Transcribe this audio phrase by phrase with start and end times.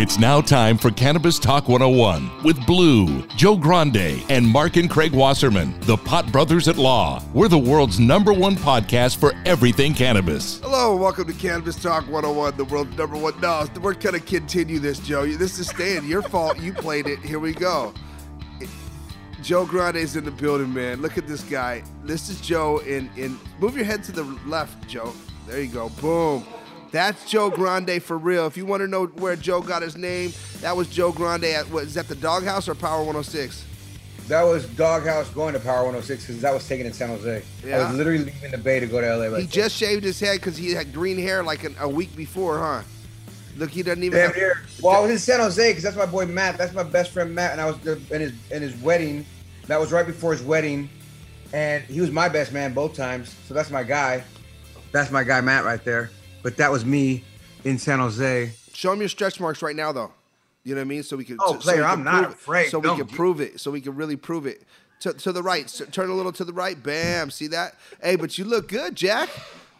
[0.00, 5.12] It's now time for Cannabis Talk 101 with Blue, Joe Grande, and Mark and Craig
[5.12, 7.20] Wasserman, the Pot Brothers at Law.
[7.34, 10.60] We're the world's number one podcast for everything cannabis.
[10.60, 13.40] Hello, welcome to Cannabis Talk 101, the world's number one.
[13.40, 15.26] No, we're going to continue this, Joe.
[15.26, 16.04] This is staying.
[16.04, 16.60] Your fault.
[16.60, 17.18] You played it.
[17.18, 17.92] Here we go.
[19.42, 21.02] Joe Grande's in the building, man.
[21.02, 21.82] Look at this guy.
[22.04, 23.36] This is Joe in in.
[23.58, 25.12] Move your head to the left, Joe.
[25.48, 25.88] There you go.
[26.00, 26.44] Boom.
[26.90, 28.46] That's Joe Grande for real.
[28.46, 31.70] If you want to know where Joe got his name, that was Joe Grande at
[31.70, 33.64] what is that the Doghouse or Power 106?
[34.28, 37.42] That was Doghouse going to Power 106 because that was taken in San Jose.
[37.64, 39.26] I was literally leaving the Bay to go to LA.
[39.26, 42.14] Right He just shaved his head because he had green hair like an, a week
[42.14, 42.82] before, huh?
[43.56, 44.18] Look, he doesn't even.
[44.18, 44.62] Damn have- near.
[44.82, 46.58] Well, I was in San Jose because that's my boy Matt.
[46.58, 49.26] That's my best friend Matt, and I was in his in his wedding.
[49.66, 50.88] That was right before his wedding,
[51.52, 53.34] and he was my best man both times.
[53.46, 54.22] So that's my guy.
[54.92, 56.10] That's my guy Matt right there.
[56.42, 57.24] But that was me
[57.64, 58.52] in San Jose.
[58.72, 60.12] Show him your stretch marks right now, though.
[60.64, 61.02] You know what I mean?
[61.02, 61.38] So we can.
[61.40, 62.70] Oh, so, player, we can I'm not afraid.
[62.70, 63.60] So we Don't can get- prove it.
[63.60, 64.62] So we can really prove it.
[65.00, 65.70] To, to the right.
[65.70, 66.80] So turn a little to the right.
[66.80, 67.30] Bam.
[67.30, 67.76] See that?
[68.02, 69.28] Hey, but you look good, Jack.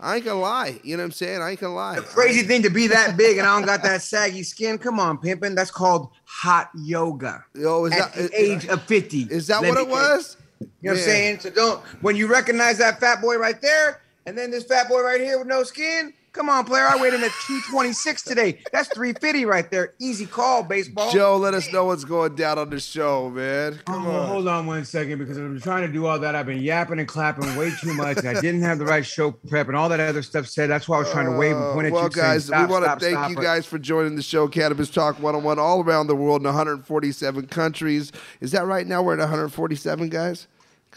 [0.00, 0.78] I ain't gonna lie.
[0.84, 1.42] You know what I'm saying?
[1.42, 1.98] I ain't gonna lie.
[1.98, 4.78] Crazy thing to be that big and I don't got that saggy skin.
[4.78, 5.56] Come on, pimping.
[5.56, 7.44] That's called hot yoga.
[7.54, 9.22] Yo, is At that the uh, age of 50.
[9.22, 10.36] is that what it was?
[10.60, 11.40] You know what I'm saying?
[11.40, 15.02] So don't when you recognize that fat boy right there, and then this fat boy
[15.02, 16.12] right here with no skin.
[16.32, 16.84] Come on, player.
[16.86, 18.60] I weighed in at 226 today.
[18.70, 19.94] That's 350 right there.
[19.98, 21.10] Easy call, baseball.
[21.10, 23.80] Joe, let us know what's going down on the show, man.
[23.86, 24.28] Come Oh, on.
[24.28, 26.34] hold on one second because I've been trying to do all that.
[26.36, 28.18] I've been yapping and clapping way too much.
[28.18, 30.68] And I didn't have the right show prep and all that other stuff said.
[30.70, 32.10] That's why I was trying to wave and point at Uh, well, you.
[32.12, 34.90] saying, guys, "Stop, we want to thank stop you guys for joining the show, Cannabis
[34.90, 38.12] Talk 101, all around the world in 147 countries.
[38.40, 39.02] Is that right now?
[39.02, 40.46] We're at 147, guys?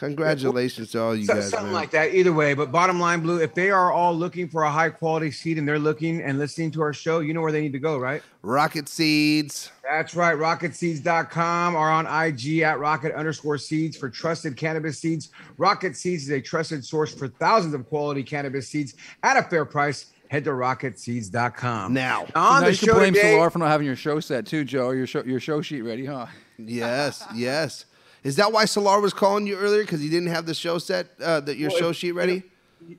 [0.01, 1.50] Congratulations to all you So- guys.
[1.50, 1.73] something man.
[1.75, 2.13] like that.
[2.16, 5.29] Either way, but bottom line, Blue, if they are all looking for a high quality
[5.29, 7.79] seed and they're looking and listening to our show, you know where they need to
[7.79, 8.23] go, right?
[8.41, 9.72] Rocket Seeds.
[9.88, 10.35] That's right.
[10.35, 15.29] RocketSeeds.com or on IG at rocket underscore seeds for trusted cannabis seeds.
[15.57, 19.66] Rocket Seeds is a trusted source for thousands of quality cannabis seeds at a fair
[19.66, 20.07] price.
[20.29, 21.94] Head to rocketseeds.com.
[21.94, 22.25] Now.
[22.35, 24.45] on now the you can show blame today, Solar for not having your show set
[24.45, 24.91] too, Joe.
[24.91, 26.28] Your show, your show sheet ready, huh?
[26.57, 27.85] Yes, yes.
[28.24, 29.82] Is that why Solar was calling you earlier?
[29.82, 32.44] Because he didn't have the show set, uh, the, your Well, show if- sheet ready?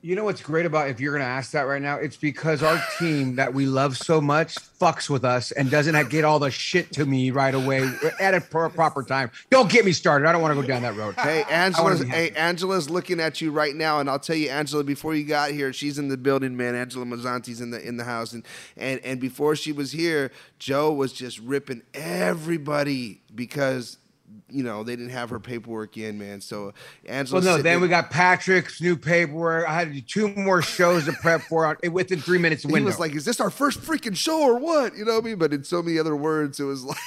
[0.01, 1.97] You know what's great about if you're going to ask that right now?
[1.97, 6.25] It's because our team that we love so much fucks with us and doesn't get
[6.25, 7.91] all the shit to me right away
[8.21, 9.33] at a pro- proper time.
[9.51, 10.29] Don't get me started.
[10.29, 11.17] I don't want to go down that road.
[11.17, 12.31] Hey, Angela's, hey.
[12.31, 15.73] Angela's looking at you right now, and I'll tell you, Angela, before you got here,
[15.73, 16.77] she's in the building, man.
[16.77, 18.45] Angela Mazzanti's in the in the house, and
[18.77, 23.99] and and before she was here, Joe was just ripping everybody because
[24.49, 26.41] you know they didn't have her paperwork in, man.
[26.41, 26.73] So
[27.07, 29.69] Angela, Well, no, then we got Patrick's new paperwork.
[29.69, 32.99] I had to do two more shows to prep for within three minutes He was
[32.99, 35.39] like, "Is this our first freaking show or what?" You know what I mean?
[35.39, 36.99] But in so many other words, it was like,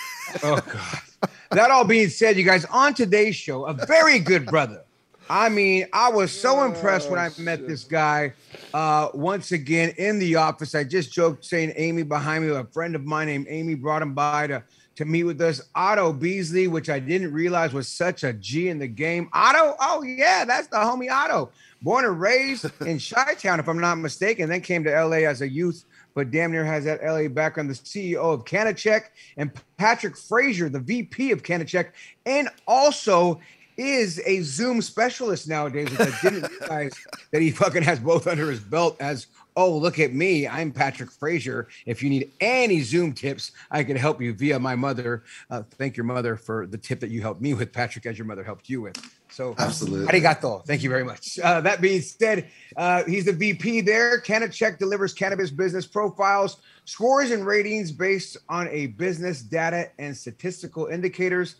[0.43, 1.29] Oh God.
[1.51, 4.81] that all being said, you guys, on today's show, a very good brother.
[5.29, 8.33] I mean, I was so impressed when I met this guy
[8.73, 10.75] uh, once again in the office.
[10.75, 14.13] I just joked saying Amy behind me, a friend of mine named Amy brought him
[14.13, 14.63] by to
[14.95, 15.61] to meet with us.
[15.73, 19.29] Otto Beasley, which I didn't realize was such a G in the game.
[19.33, 21.51] Otto, oh yeah, that's the homie Otto.
[21.81, 25.49] Born and raised in Chi-Town, if I'm not mistaken, then came to LA as a
[25.49, 27.69] youth but damn near has that LA background.
[27.69, 29.03] The CEO of Canachek
[29.37, 31.89] and Patrick Frazier, the VP of Canachek,
[32.25, 33.39] and also
[33.77, 36.93] is a Zoom specialist nowadays, which I didn't realize
[37.31, 40.47] that he fucking has both under his belt as oh, look at me.
[40.47, 41.67] I'm Patrick Frazier.
[41.85, 45.23] If you need any Zoom tips, I can help you via my mother.
[45.49, 48.27] Uh, thank your mother for the tip that you helped me with, Patrick, as your
[48.27, 48.97] mother helped you with.
[49.29, 50.07] So, Absolutely.
[50.07, 50.65] arigato.
[50.65, 51.39] Thank you very much.
[51.39, 54.21] Uh, that being said, uh, he's the VP there.
[54.21, 60.87] CannaCheck delivers cannabis business profiles, scores, and ratings based on a business data and statistical
[60.87, 61.55] indicators.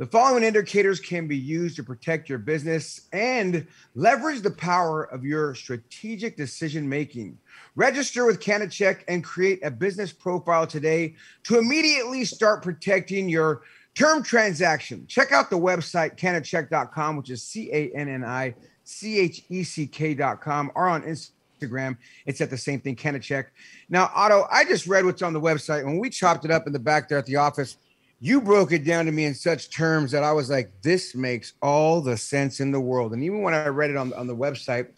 [0.00, 5.26] The following indicators can be used to protect your business and leverage the power of
[5.26, 7.36] your strategic decision making.
[7.76, 13.60] Register with CannaCheck and create a business profile today to immediately start protecting your
[13.94, 15.04] term transaction.
[15.06, 18.54] Check out the website cannacheck.com, which is C A N N I
[18.84, 21.98] C H E C K.com, or on Instagram.
[22.24, 23.48] It's at the same thing, CannaCheck.
[23.90, 25.84] Now, Otto, I just read what's on the website.
[25.84, 27.76] When we chopped it up in the back there at the office,
[28.20, 31.54] you broke it down to me in such terms that I was like, this makes
[31.62, 33.14] all the sense in the world.
[33.14, 34.88] And even when I read it on, on the website,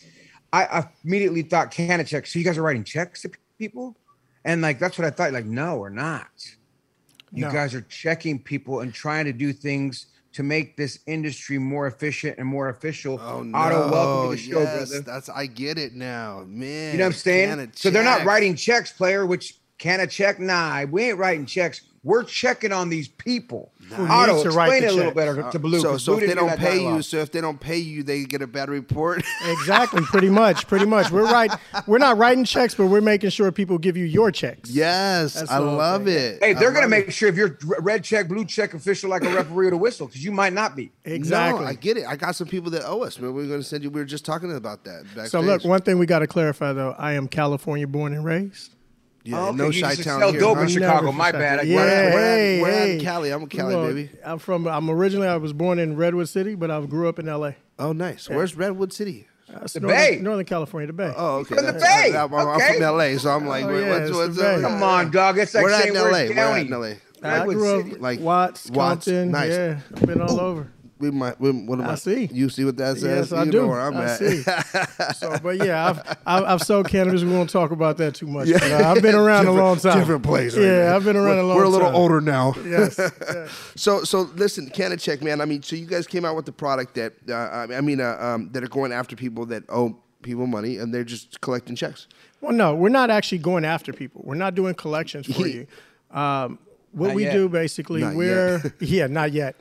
[0.53, 2.27] I, I immediately thought CannaCheck.
[2.27, 3.97] So you guys are writing checks to people?
[4.45, 5.33] And like, that's what I thought.
[5.33, 6.27] Like, no, we're not.
[7.33, 7.53] You No.
[7.53, 12.39] guys are checking people and trying to do things to make this industry more efficient
[12.39, 13.21] and more official.
[13.23, 13.57] Oh no!
[13.57, 15.05] Otto, welcome to the show, yes, brother.
[15.05, 16.93] that's I get it now, man.
[16.93, 17.73] You know what I'm saying?
[17.75, 20.39] So they're not writing checks, player, which can a check?
[20.39, 21.81] Nah, we ain't writing checks.
[22.05, 23.71] We're checking on these people.
[23.93, 25.81] Who Otto, needs to write explain the it a little better to Blue.
[25.81, 27.61] So, 'cause so Blue if they do don't that pay you, so if they don't
[27.61, 29.23] pay you, they get a bad report.
[29.45, 31.11] Exactly, pretty much, pretty much.
[31.11, 31.51] We're right.
[31.87, 34.71] We're not writing checks, but we're making sure people give you your checks.
[34.71, 36.17] yes, That's I love thing.
[36.17, 36.39] it.
[36.43, 37.13] Hey, they're gonna love make it.
[37.13, 40.25] sure if you're red check, blue check official like a referee with a whistle, because
[40.25, 40.91] you might not be.
[41.05, 41.63] Exactly.
[41.65, 42.05] No, I get it.
[42.07, 43.33] I got some people that owe us, man.
[43.35, 43.91] We're going to send you.
[43.91, 45.29] We were just talking about that.
[45.29, 48.72] so look, one thing we got to clarify though, I am California born and raised.
[49.25, 50.41] Yeah, Oh, okay, no you shy used town sell here.
[50.41, 50.63] dope huh?
[50.63, 51.13] in Chicago.
[51.13, 51.59] My for bad.
[51.61, 51.77] I- Chicago.
[51.77, 53.01] We're Yeah, at- we're at- hey, we're at hey.
[53.01, 53.31] Cali.
[53.33, 54.11] I'm a Cali Look, baby.
[54.25, 54.67] I'm from.
[54.67, 55.29] I'm originally.
[55.29, 57.57] I was born in Redwood City, but I grew up in L.A.
[57.79, 58.29] Oh, nice.
[58.29, 59.29] Where's Redwood City?
[59.49, 60.19] That's The Northern, Bay.
[60.23, 61.13] Northern California, the Bay.
[61.15, 61.57] Oh, okay.
[61.57, 62.17] From the That's- Bay.
[62.17, 62.75] I'm, I'm Okay.
[62.75, 64.61] from LA, so I'm like, Oh, yeah, what's, it's what's up?
[64.63, 65.39] Come on, dog.
[65.39, 66.11] It's like We're at saying in LA.
[66.11, 66.61] We're County?
[66.63, 66.87] in LA.
[67.23, 69.31] I Redwood grew up Like Watts, Watts, Compton.
[69.31, 69.51] nice.
[69.51, 70.69] Yeah, I've been all over.
[71.03, 71.41] We might.
[71.41, 72.29] We, what am I see.
[72.33, 73.31] You see what that says?
[73.31, 73.63] Yes, I you do.
[73.63, 74.19] know where I'm I at.
[74.19, 74.43] see.
[75.17, 77.23] So, but yeah, I've, I've I've sold cannabis.
[77.25, 78.49] We won't talk about that too much.
[78.53, 79.99] but, uh, I've been around a long time.
[79.99, 80.95] different place right Yeah.
[80.95, 81.57] I've been around a long time.
[81.57, 81.97] We're a little time.
[81.97, 82.55] older now.
[82.65, 82.97] Yes.
[82.99, 83.51] yes.
[83.75, 85.41] So, so listen, CannaCheck, man.
[85.41, 88.01] I mean, so you guys came out with the product that uh, I I mean,
[88.01, 91.75] uh, um, that are going after people that owe people money, and they're just collecting
[91.75, 92.07] checks.
[92.41, 94.23] Well, no, we're not actually going after people.
[94.25, 95.67] We're not doing collections for you.
[96.13, 96.61] Um,
[96.93, 97.33] what Not we yet.
[97.33, 99.57] do basically, Not we're yeah, not yet,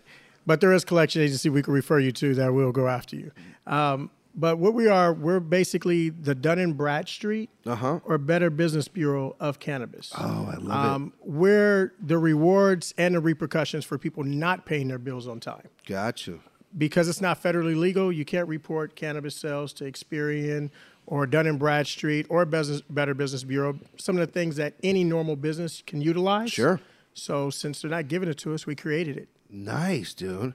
[0.46, 3.32] but there is collection agency we can refer you to that will go after you.
[3.68, 9.36] Um, but what we are, we're basically the Dun and Bradstreet or Better Business Bureau
[9.42, 10.14] of cannabis.
[10.16, 10.26] Uh-huh.
[10.26, 10.72] Oh, I love it.
[10.72, 15.68] um, We're the rewards and the repercussions for people not paying their bills on time.
[15.86, 16.40] Gotcha.
[16.78, 20.70] because it's not federally legal, you can't report cannabis sales to Experian
[21.06, 23.78] or Dun and Bradstreet or business, Better Business Bureau.
[23.98, 26.54] Some of the things that any normal business can utilize.
[26.54, 26.80] Sure.
[27.14, 29.28] So since they're not giving it to us, we created it.
[29.52, 30.54] Nice, dude.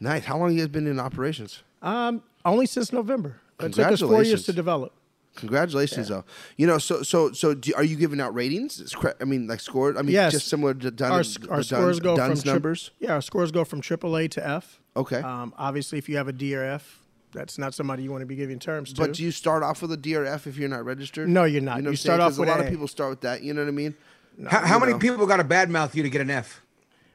[0.00, 0.24] Nice.
[0.24, 1.62] How long you guys been in operations?
[1.82, 3.36] Um, only since November.
[3.60, 4.44] It took us four years Congratulations.
[4.46, 4.92] to develop.
[5.36, 6.24] Congratulations, though.
[6.56, 8.80] You know, so so so, do, are you giving out ratings?
[8.80, 9.96] It's cra- I mean, like scored.
[9.96, 10.32] I mean, Yes.
[10.32, 12.90] just similar to Dun, Our, the our Dun- scores go from Dun's tri- numbers.
[12.98, 14.80] Yeah, our scores go from AAA to F.
[14.96, 15.20] Okay.
[15.20, 16.82] Um, obviously, if you have a DRF,
[17.32, 19.00] that's not somebody you want to be giving terms to.
[19.00, 21.28] But do you start off with a DRF if you're not registered?
[21.30, 21.78] No, you're not.
[21.78, 23.42] You, know You start off with a lot a- of people start with that.
[23.42, 23.94] You know what I mean?
[24.48, 26.60] How, how many people got a bad mouth you to get an F?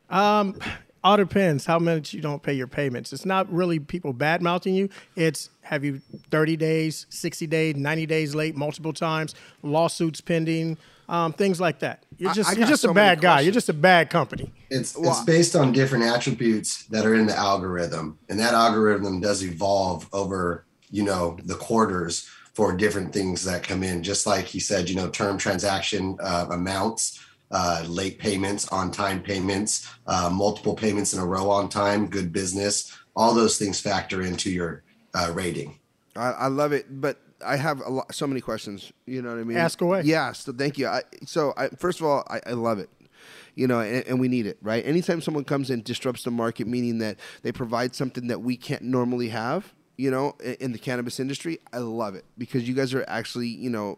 [0.10, 0.58] Um,
[1.08, 3.14] all depends how much you don't pay your payments.
[3.14, 4.90] It's not really people bad mouthing you.
[5.16, 6.02] It's have you
[6.32, 9.34] 30 days, 60 days, 90 days late multiple times,
[9.64, 10.78] lawsuits pending,
[11.08, 12.04] um, things like that.
[12.18, 13.40] You're just I you're just so a bad guy.
[13.40, 14.52] You're just a bad company.
[14.70, 19.42] It's it's based on different attributes that are in the algorithm, and that algorithm does
[19.44, 24.04] evolve over you know the quarters for different things that come in.
[24.04, 29.22] Just like he said, you know, term transaction uh, amounts, uh, late payments, on time
[29.22, 32.98] payments, uh, multiple payments in a row on time, good business.
[33.16, 35.80] All those things factor into your uh, rating.
[36.16, 38.92] I, I love it, but I have a lot, so many questions.
[39.06, 39.58] You know what I mean?
[39.58, 40.02] Ask away.
[40.04, 40.32] Yeah.
[40.34, 40.88] So thank you.
[40.88, 42.90] I, so I, first of all, I, I love it.
[43.56, 44.86] You know, and, and we need it, right?
[44.86, 48.84] Anytime someone comes in, disrupts the market, meaning that they provide something that we can't
[48.84, 49.74] normally have.
[49.98, 53.48] You know, in, in the cannabis industry, I love it because you guys are actually,
[53.48, 53.98] you know,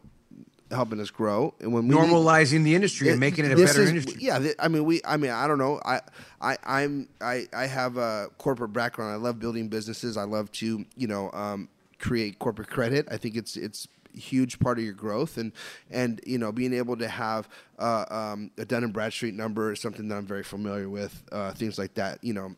[0.72, 1.54] helping us grow.
[1.60, 4.16] And when we Normalizing the industry and making it a better is- industry.
[4.20, 5.02] Yeah, th- I mean, we.
[5.06, 5.80] I mean, I don't know.
[5.86, 6.02] I,
[6.42, 7.08] I, I'm.
[7.22, 9.12] I, I have a corporate background.
[9.12, 10.18] I love building businesses.
[10.18, 13.08] I love to, you know, um, create corporate credit.
[13.12, 15.52] I think it's it's a huge part of your growth, and
[15.90, 17.48] and you know, being able to have
[17.78, 21.24] uh, um, a Dun and Bradstreet number is something that I'm very familiar with.
[21.32, 22.56] Uh, things like that, you know.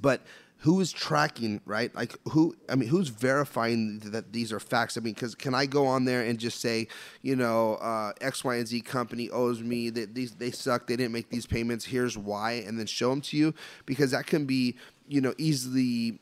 [0.00, 0.22] But
[0.58, 1.94] who is tracking, right?
[1.94, 2.56] Like who?
[2.70, 4.96] I mean, who's verifying that these are facts?
[4.96, 6.88] I mean, because can I go on there and just say,
[7.20, 10.96] you know, uh, X, Y, and Z company owes me that these they suck, they
[10.96, 11.84] didn't make these payments.
[11.84, 13.52] Here's why, and then show them to you
[13.84, 16.20] because that can be, you know, easily.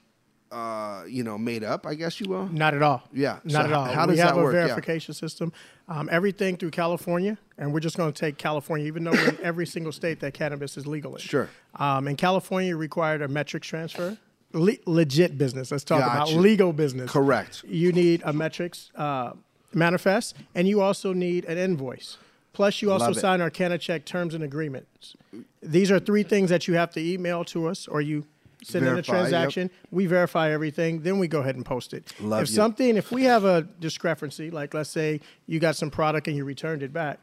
[0.51, 2.47] Uh, you know, made up, I guess you will.
[2.49, 3.05] Not at all.
[3.11, 3.39] Yeah.
[3.43, 3.85] Not So at all.
[3.87, 4.53] how we does have that a work?
[4.53, 4.67] Yeah.
[4.67, 5.51] verification system.
[5.93, 9.39] Um, everything through California, and we're just going to take California, even though we're in
[9.43, 11.21] every single state that cannabis is legal in.
[11.21, 11.51] Sure.
[11.75, 14.17] Um, in California, required a metrics transfer.
[14.55, 15.71] Le- legit business.
[15.71, 16.33] Let's talk Gotcha.
[16.33, 17.11] about legal business.
[17.11, 17.63] Correct.
[17.69, 19.33] You need a metrics uh,
[19.75, 22.17] manifest, and you also need an invoice.
[22.55, 23.21] Plus, you also Love it.
[23.21, 25.15] sign our CanaCheck terms and agreements.
[25.63, 28.25] These are three things that you have to email to us, or you
[28.62, 29.21] send in a Verify, yep.
[29.21, 29.71] transaction.
[29.90, 32.12] We verify everything, then we go ahead and post it.
[32.21, 32.54] Love if you.
[32.54, 36.45] something, if we have a discrepancy, like let's say you got some product and you
[36.45, 37.19] returned it back,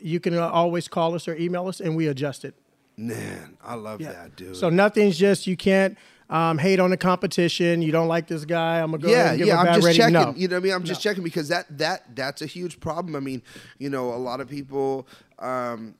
[0.00, 2.54] you can always call us or email us, and we adjust it.
[2.96, 4.56] Man, I love that, dude.
[4.56, 5.96] So nothing's just you can't
[6.28, 7.82] um, hate on the competition.
[7.82, 8.80] You don't like this guy.
[8.80, 9.58] I'm gonna go yeah, yeah.
[9.58, 10.00] I'm just rating.
[10.00, 10.12] checking.
[10.14, 10.34] No.
[10.36, 10.72] You know what I mean?
[10.72, 13.16] I'm just checking because that that that's a huge problem.
[13.16, 13.42] I mean,
[13.78, 15.06] you know, a lot of people,
[15.38, 15.94] um,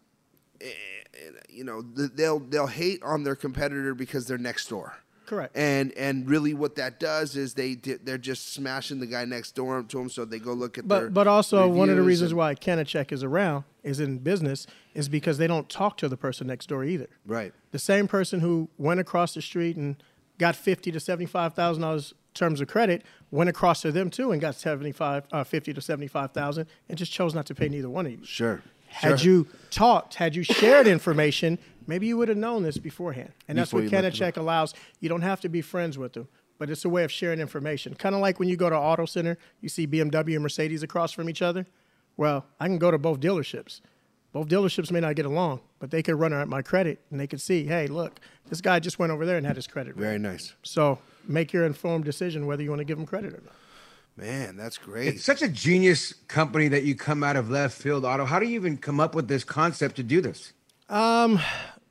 [1.49, 4.97] you know, they'll they'll hate on their competitor because they're next door.
[5.27, 5.57] Correct.
[5.57, 9.83] And and really, what that does is they they're just smashing the guy next door
[9.83, 11.05] to them, so they go look at their.
[11.05, 15.09] But but also one of the reasons why CanaCheck is around is in business is
[15.09, 17.09] because they don't talk to the person next door either.
[17.27, 17.53] Right.
[17.71, 19.97] The same person who went across the street and
[20.39, 24.33] got fifty to seventy five thousand dollars terms of credit went across to them too
[24.33, 27.55] and got seventy five uh, fifty to seventy five thousand and just chose not to
[27.55, 28.25] pay neither one of you.
[28.25, 28.63] Sure.
[28.93, 29.31] Had Sure.
[29.31, 33.33] you talked, had you shared information, maybe you would have known this beforehand.
[33.49, 34.75] And that's Before what let allows.
[35.01, 37.95] You don't have to be friends with them, but it's a way of sharing information.
[37.95, 41.13] Kind of like when you go to Auto Center, you see BMW and Mercedes across
[41.13, 41.67] from each other.
[42.17, 43.81] Well, I can go to both dealerships.
[44.33, 47.27] Both dealerships may not get along, but they could run at my credit and they
[47.27, 48.19] could see, hey, look,
[48.49, 49.95] this guy just went over there and had his credit.
[49.95, 53.43] Very nice, So make your informed decision whether you want to give him credit or
[53.45, 53.55] not.
[54.17, 54.57] Man.
[54.57, 55.15] That's great.
[55.15, 58.25] It's such a genius company that you come out of left field, Otto.
[58.25, 60.53] How do you even come up with this concept to do this?
[60.89, 61.41] Um,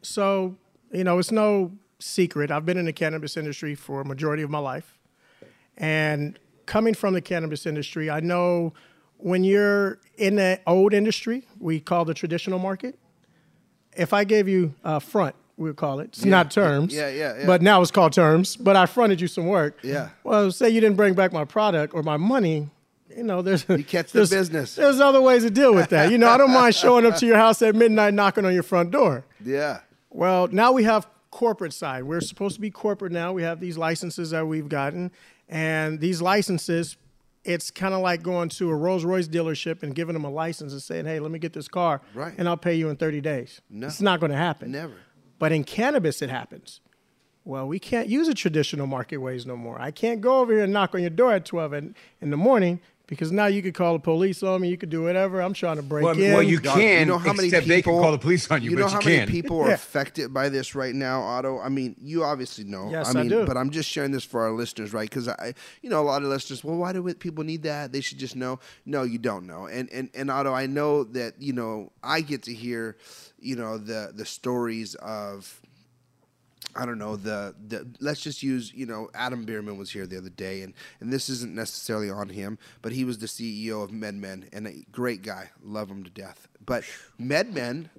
[0.01, 0.57] So,
[0.91, 2.51] you know, it's no secret.
[2.51, 4.99] I've been in the cannabis industry for a majority of my life.
[5.77, 8.73] And coming from the cannabis industry, I know
[9.17, 12.97] when you're in the old industry, we call the traditional market.
[13.95, 16.05] If I gave you a front, we would call it.
[16.09, 16.93] It's not terms.
[16.93, 17.45] Yeah, yeah, yeah.
[17.45, 18.55] But now it's called terms.
[18.55, 19.77] But I fronted you some work.
[19.83, 20.09] Yeah.
[20.23, 22.69] Well, say you didn't bring back my product or my money.
[23.15, 24.75] You know, there's you catch the business.
[24.75, 26.11] There's other ways to deal with that.
[26.11, 28.63] You know, I don't mind showing up to your house at midnight, knocking on your
[28.63, 29.23] front door.
[29.45, 29.81] yeah.
[30.09, 32.03] Well, now we have corporate side.
[32.03, 33.31] We're supposed to be corporate now.
[33.31, 35.09] We have these licenses that we've gotten,
[35.47, 36.97] and these licenses,
[37.45, 40.73] it's kind of like going to a Rolls Royce dealership and giving them a license
[40.73, 42.33] and saying, "Hey, let me get this car, Right.
[42.37, 43.87] and I'll pay you in 30 days." No.
[43.87, 44.71] It's not going to happen.
[44.71, 44.93] Never.
[45.41, 46.79] But in cannabis, it happens.
[47.43, 49.81] Well, we can't use the traditional market ways no more.
[49.81, 52.37] I can't go over here and knock on your door at 12 in, in the
[52.37, 54.69] morning because now you could call the police on me.
[54.69, 55.41] You could do whatever.
[55.41, 56.31] I'm trying to break Well, in.
[56.33, 58.61] well, you can, you know how many except people they can call the police on
[58.61, 59.29] you, You but know you how can't.
[59.29, 59.73] many people are Yeah.
[59.73, 61.59] affected by this right now, Otto?
[61.59, 62.89] I mean, you obviously know.
[62.91, 63.45] Yes, I I mean, do.
[63.47, 65.09] but I'm just sharing this for our listeners, right?
[65.09, 66.63] Because I, you know, a lot of listeners.
[66.63, 67.91] Well, why do people need that?
[67.91, 68.59] They should just know.
[68.85, 69.65] No, you don't know.
[69.65, 71.91] And and and Otto, I know that you know.
[72.03, 72.95] I get to hear,
[73.41, 75.61] you know, the the stories of
[76.75, 80.17] I don't know the the let's just use you know Adam Bierman was here the
[80.17, 83.91] other day and and this isn't necessarily on him but he was the CEO of
[83.91, 86.47] MedMen and a great guy love him to death.
[86.65, 86.83] But
[87.19, 87.89] MedMen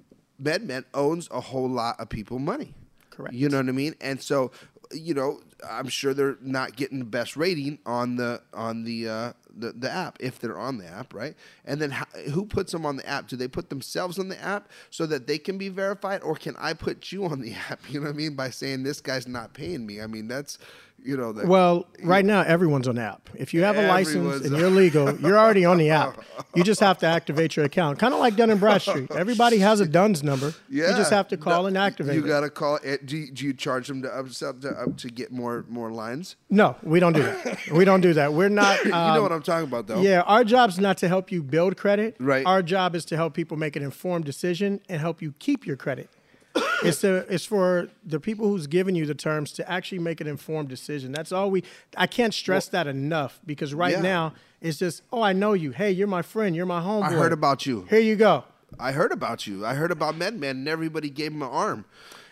[0.41, 2.73] MedMen owns a whole lot of people money.
[3.09, 3.35] Correct.
[3.35, 3.95] you know what I mean?
[4.01, 4.51] And so
[4.91, 9.33] you know I'm sure they're not getting the best rating on the on the uh,
[9.53, 11.35] the, the app if they're on the app right?
[11.65, 13.27] And then how, who puts them on the app?
[13.27, 16.55] Do they put themselves on the app so that they can be verified or can
[16.57, 17.79] I put you on the app?
[17.89, 18.35] You know what I mean?
[18.35, 20.01] By saying this guy's not paying me.
[20.01, 20.57] I mean that's
[21.03, 23.29] you know the, Well, right now everyone's on the app.
[23.35, 26.19] If you have a license and you're legal, you're already on the app.
[26.55, 29.09] You just have to activate your account, kind of like Dun and Bradstreet.
[29.11, 30.53] Everybody has a Duns number.
[30.69, 32.15] yeah You just have to call No, and activate.
[32.15, 34.97] you got to call it do you, do you charge them to up, to up
[34.97, 37.59] to get more more lines No, we don't do that.
[37.71, 38.33] we don't do that.
[38.33, 38.83] We're not.
[38.85, 41.41] you know um, what I'm talking about though Yeah, our job's not to help you
[41.41, 42.15] build credit.
[42.19, 42.45] Right.
[42.45, 45.75] Our job is to help people make an informed decision and help you keep your
[45.77, 46.09] credit.
[46.83, 50.27] it's to, it's for the people who's giving you the terms to actually make an
[50.27, 51.11] informed decision.
[51.11, 51.63] That's all we.
[51.97, 54.01] I can't stress that enough because right Yeah.
[54.01, 55.71] now it's just, oh, I know you.
[55.71, 56.55] Hey, you're my friend.
[56.55, 57.03] You're my homeboy.
[57.09, 58.43] I heard about you Here you go.
[58.79, 59.65] I heard about you.
[59.65, 61.85] I heard about MedMen, and everybody gave him an arm.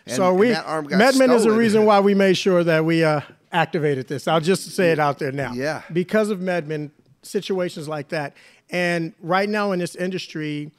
[0.06, 2.84] And, so we that arm got MedMen is the reason why we made sure that
[2.84, 3.20] we uh,
[3.52, 4.26] activated this.
[4.26, 5.52] I'll just say it out there now.
[5.52, 5.82] Yeah.
[5.92, 6.90] Because of MedMen,
[7.22, 8.34] situations like that,
[8.70, 10.72] and right now in this industry,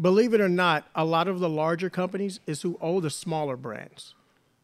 [0.00, 3.56] believe it or not, a lot of the larger companies is who owe the smaller
[3.56, 4.14] brands.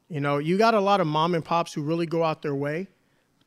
[0.08, 2.54] You know, you got a lot of mom and pops who really go out their
[2.54, 2.86] way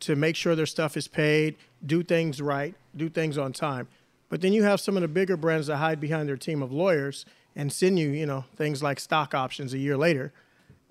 [0.02, 1.56] to make sure their stuff is paid,
[1.86, 3.88] do things right, do things on time.
[4.30, 6.72] But then you have some of the bigger brands that hide behind their team of
[6.72, 10.32] lawyers and send you, you know, things like stock options a year later,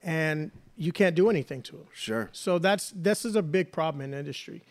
[0.03, 1.87] and you can't do anything to them.
[1.93, 2.29] Sure.
[2.33, 4.63] So that's this is a big problem in the industry.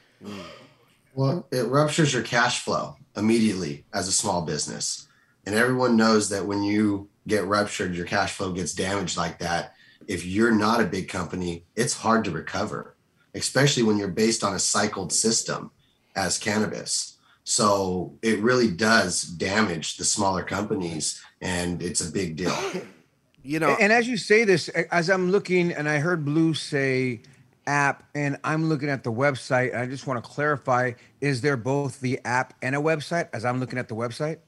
[1.13, 5.06] Well, it ruptures your cash flow immediately as a small business.
[5.47, 9.75] And everyone knows that when you get ruptured, your cash flow gets damaged like that.
[10.05, 12.97] If you're not a big company, it's hard to recover,
[13.33, 15.71] especially when you're based on a cycled system
[16.17, 17.17] as cannabis.
[17.45, 22.55] So it really does damage the smaller companies, and it's a big deal.
[23.43, 27.21] You know, And as you say this, as I'm looking, and I heard Blue say
[27.65, 31.55] app, and I'm looking at the website, and I just want to clarify: is there
[31.55, 33.29] both the app and a website?
[33.31, 34.39] As I'm looking at the website,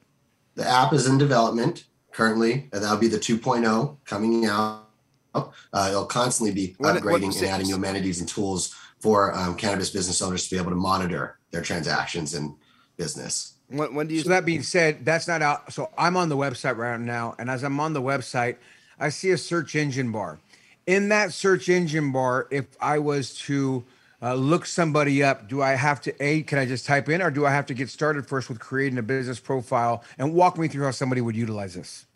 [0.54, 4.86] The app is in development currently, and that'll be the 2.0 coming out.
[5.34, 9.56] Uh, it'll constantly be What- what- upgrading and adding new amenities and tools for um,
[9.56, 12.54] cannabis business owners to be able to monitor their transactions and
[12.96, 13.54] business.
[13.68, 14.22] when, when do you?
[14.22, 15.72] So that being said, that's not out.
[15.72, 18.56] So I'm on the website right now, and as I'm on the website,
[18.98, 20.40] I see a search engine bar.
[20.86, 23.84] In that search engine bar, if I was to
[24.22, 26.42] uh, look somebody up, do I have to a?
[26.42, 28.98] Can I just type in, or do I have to get started first with creating
[28.98, 32.06] a business profile and walk me through how somebody would utilize this?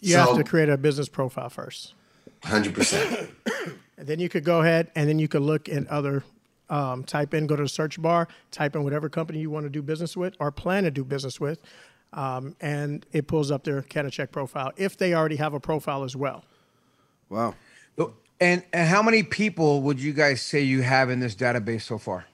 [0.00, 1.94] You have to create a business profile first.
[2.42, 3.30] 100%.
[3.98, 6.24] And then you could go ahead and then you could look at other,
[6.70, 9.70] um, type in, go to the search bar, type in whatever company you want to
[9.70, 11.58] do business with or plan to do business with.
[12.14, 16.16] Um, and it pulls up their CanaCheck profile if they already have a profile as
[16.16, 16.44] well.
[17.28, 17.54] wow.
[18.40, 21.98] And, and how many people would you guys say you have in this database so
[21.98, 22.24] far?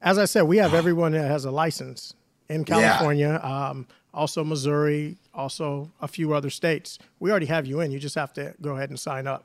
[0.00, 2.14] As I said, we have everyone that has a license
[2.48, 6.98] in California, um, also Missouri, also a few other states.
[7.18, 7.90] We already have you in.
[7.90, 9.44] You just have to go ahead and sign up.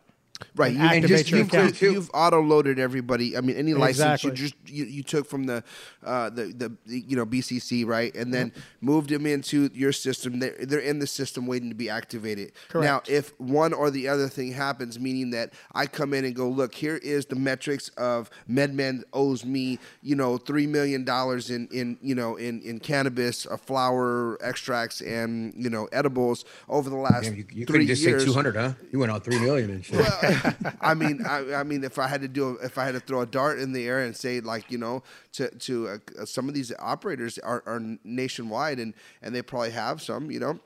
[0.55, 1.81] Right, and you, activate just- your you've- account.
[1.81, 3.37] you, you've auto loaded everybody.
[3.37, 5.63] I mean, any license you just you, you took from the,
[6.03, 10.39] uh, the the the, you know BCC right, and then moved them into your system.
[10.39, 12.51] They're they're in the system waiting to be activated.
[12.69, 12.85] Correct.
[13.09, 16.47] Now, if one or the other thing happens, meaning that I come in and go,
[16.49, 21.67] look, here is the metrics of MedMen owes me, you know, three million dollars in
[21.71, 26.95] in you know in in cannabis, uh, flower extracts, and you know edibles over the
[26.95, 28.21] last Damn, you, you three couldn't just years.
[28.23, 28.73] say 200, huh?
[28.91, 30.05] You went on 3 million and shit.
[30.81, 33.21] I mean, I, I mean, if I had to do, if I had to throw
[33.21, 35.87] a dart in the air and say, like, you know, to to
[36.19, 40.39] uh, some of these operators are, are nationwide, and and they probably have some, you
[40.39, 40.59] know.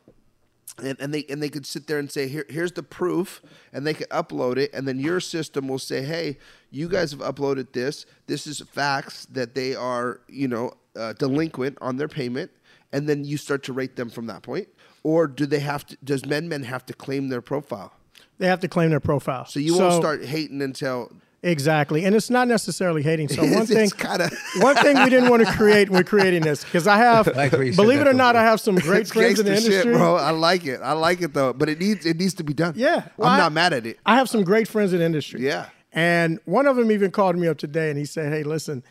[0.77, 3.41] And, and they and they could sit there and say here here's the proof
[3.73, 6.37] and they could upload it and then your system will say hey
[6.69, 11.77] you guys have uploaded this this is facts that they are you know uh, delinquent
[11.81, 12.51] on their payment
[12.93, 14.69] and then you start to rate them from that point
[15.03, 17.91] or do they have to does MedMen have to claim their profile
[18.39, 19.45] They have to claim their profile.
[19.45, 22.03] so you won't start hating until Exactly.
[22.03, 23.29] And it's not necessarily hating.
[23.29, 26.63] So one thing kinda- one thing we didn't want to create when we're creating this,
[26.65, 28.35] because I have Like what you said believe it or not.
[28.35, 29.83] I have some great friends in the industry.
[29.83, 30.15] shit, bro.
[30.17, 30.81] I like it.
[30.83, 32.73] I like it though, but it needs it needs to be done.
[32.75, 33.03] Yeah.
[33.15, 33.99] well, I'm I- not mad at it.
[34.05, 35.41] I have some great friends in the industry.
[35.41, 35.67] Yeah.
[35.93, 38.83] And one of them even called me up today and he said, Hey, listen,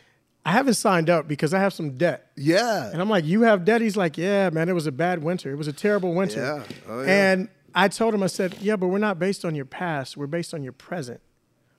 [0.47, 2.31] I haven't signed up because I have some debt.
[2.37, 2.91] Yeah.
[2.91, 3.83] And I'm like, You have debt?
[3.83, 5.53] He's like, Yeah, man, it was a bad winter.
[5.53, 6.41] It was a terrible winter.
[6.67, 6.77] Yeah.
[6.89, 7.33] Oh, yeah.
[7.33, 7.49] And
[7.79, 10.17] I told him, I said, Yeah, but we're not based on your past.
[10.17, 11.21] We're based on your present.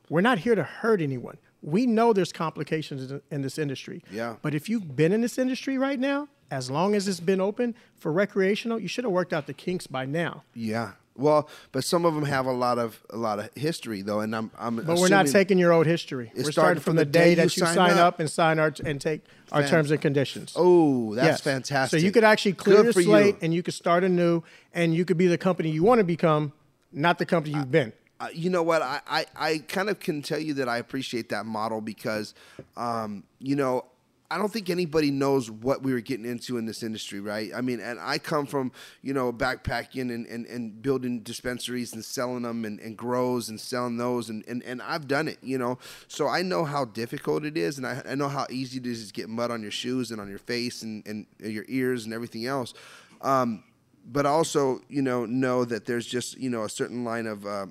[0.10, 1.38] We're not here to hurt anyone.
[1.62, 4.02] We know there's complications in- this industry.
[4.10, 4.38] Yeah.
[4.42, 7.76] But if you've been in this industry right now, as long as it's been open
[7.98, 10.44] for recreational, you should have worked out the kinks by now.
[10.54, 10.94] Yeah.
[11.20, 14.36] Well, but some of them have a lot of a lot of history though, and
[14.36, 14.78] I'm I'm.
[14.78, 16.32] But we're not taking your old history.
[16.36, 18.20] We're starting from, the day, that you sign, up.
[18.20, 20.54] and sign our and take our Fan- terms and conditions.
[20.56, 21.42] Oh, that's Yes.
[21.42, 22.00] fantastic.
[22.00, 23.40] So you could actually clear Good your slate You.
[23.42, 26.54] and you could start anew and you could be the company you want to become,
[26.92, 27.94] not the company you've been.
[28.22, 28.82] Uh, you know what?
[28.82, 32.34] I, I, I kind of can tell you that I appreciate that model because,
[32.76, 33.86] um, you know,
[34.32, 37.50] I don't think anybody knows what we were getting into in this industry, right?
[37.56, 42.06] I mean, and I come from, you know, backpacking and, and, and building dispensaries and
[42.06, 44.30] selling them and, and grows and selling those.
[44.30, 45.80] And, and, and I've done it, you know.
[46.08, 47.80] So I know how difficult it is.
[47.80, 50.22] And I, I know how easy it is to get mud on your shoes and
[50.22, 52.76] on your face and, and your ears and everything else.
[53.22, 53.64] Um,
[54.06, 57.66] but also, you know, know that there's just, you know, a certain line of, uh,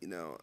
[0.00, 0.38] you know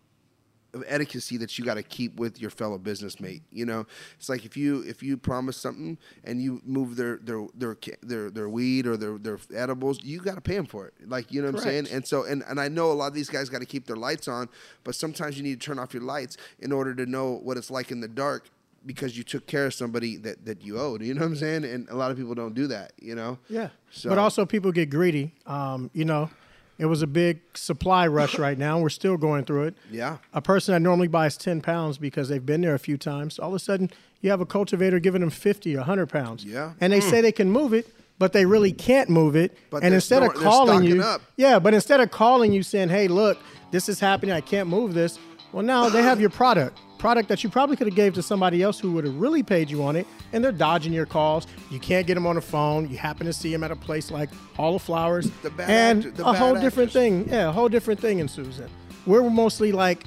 [0.73, 3.85] of etiquette that you got to keep with your fellow business mate you know?
[4.17, 8.29] It's like if you if you promise something and you move their their their their,
[8.29, 10.93] their weed or their their edibles you got to pay them for it.
[11.07, 11.87] Like you know what i'm saying?
[11.91, 13.95] And so and, and i know a lot of these guys got to keep their
[13.95, 14.49] lights on
[14.83, 17.69] but sometimes you need to turn off your lights in order to know what it's
[17.71, 18.49] like in the dark
[18.85, 21.63] because you took care of somebody that, that you owed you know what i'm saying?
[21.63, 23.37] And a lot of people don't do that you know?
[23.49, 23.69] Yeah.
[23.91, 25.33] So- But also people get greedy.
[25.45, 26.29] Um, you know,
[26.77, 28.79] It was a big supply rush right now.
[28.79, 29.75] We're still going through it.
[29.91, 30.17] Yeah.
[30.33, 33.49] A person that normally buys 10 pounds because they've been there a few times, all
[33.49, 36.43] of a sudden you have a cultivator giving them 50, 100 pounds.
[36.43, 36.73] Yeah.
[36.81, 37.09] And they hmm.
[37.09, 39.55] say they can move it, but they really can't move it.
[39.69, 41.21] But and they're instead of store- they're calling you, up.
[41.37, 43.37] yeah, but instead of calling you saying, hey, look,
[43.71, 45.19] this is happening, I can't move this,
[45.51, 46.79] well, now they have your product.
[47.03, 49.69] Product that you probably could have gave to somebody else who would have really paid
[49.69, 51.47] you on it, and they're dodging your calls.
[51.69, 52.89] You can't get them on the phone.
[52.89, 56.05] You happen to see them at a place like Hall of Flowers, The bad and
[56.05, 57.27] actor- a whole different thing.
[57.27, 58.19] Yeah, a whole different thing.
[58.19, 58.29] In
[59.05, 60.05] we're mostly like,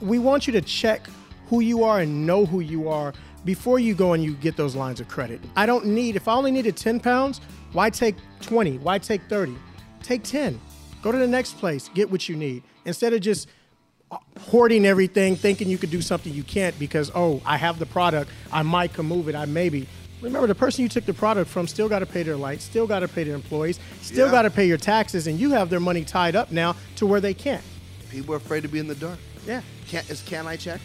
[0.00, 1.08] we want you to check
[1.48, 3.12] who you are and know who you are
[3.44, 5.40] before you go and you get those lines of credit.
[5.56, 6.14] I don't need.
[6.14, 7.40] If I only needed ten pounds,
[7.72, 8.78] why take twenty?
[8.78, 9.56] Why take thirty?
[10.04, 10.60] Take ten.
[11.02, 11.90] Go to the next place.
[11.92, 13.48] Get what you need instead of just
[14.40, 18.30] hoarding everything, thinking you could do something you can't because oh, I have the product,
[18.52, 19.88] I might can move it, I maybe.
[20.22, 22.86] Remember, the person you took the product from still got to pay their lights, still
[22.86, 24.32] got to pay their employees, still Yeah.
[24.32, 27.20] got to pay your taxes, and you have their money tied up now to where
[27.20, 27.62] they can't.
[28.10, 29.18] People are afraid to be in the dark.
[29.46, 29.60] Yeah.
[29.88, 30.80] Can is can I check?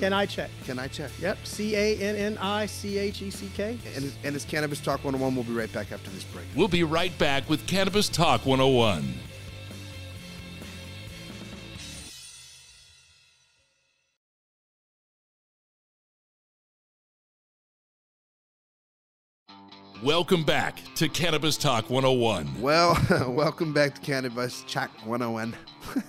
[0.00, 0.50] Can I check?
[0.64, 1.10] Can I check?
[1.20, 1.38] Yep.
[1.44, 3.78] C A N N I C H E C K.
[3.94, 5.34] And it's, and it's Cannabis Talk 101.
[5.34, 6.44] We'll be right back after this break.
[6.54, 9.14] We'll be right back with Cannabis Talk 101.
[20.02, 22.60] Welcome back to Cannabis Talk 101.
[22.60, 22.96] Well,
[23.28, 25.56] welcome back to Cannabis Talk 101.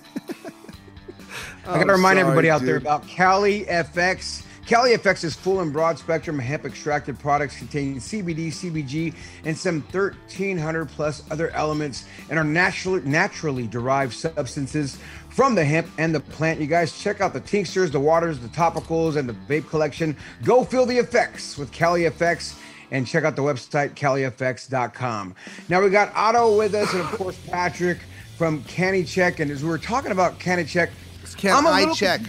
[1.66, 4.44] I got to remind everybody out there about Cali FX.
[4.64, 9.12] Cali FX is full and broad spectrum hemp extracted products containing CBD, CBG,
[9.44, 14.98] and some 1,300 plus other elements and are naturally naturally derived substances
[15.30, 16.60] from the hemp and the plant.
[16.60, 20.16] You guys check out the tinctures, the waters, the topicals, and the vape collection.
[20.44, 22.56] Go feel the effects with Cali FX
[22.90, 25.34] and check out the website califx.com.
[25.68, 27.98] Now we got Otto with us, and of course Patrick
[28.36, 29.40] from Canny Check.
[29.40, 30.90] And as we were talking about Canny Check,
[31.36, 32.20] Can I'm a I little check?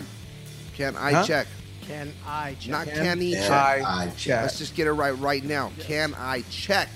[0.73, 1.23] Can I Huh?
[1.23, 1.47] check?
[1.81, 2.71] Can I check?
[2.71, 3.51] Not Can, can he Can check.
[3.51, 4.17] I I check?
[4.17, 4.41] check?
[4.43, 5.71] Let's just get it right right now.
[5.79, 6.89] Can I check?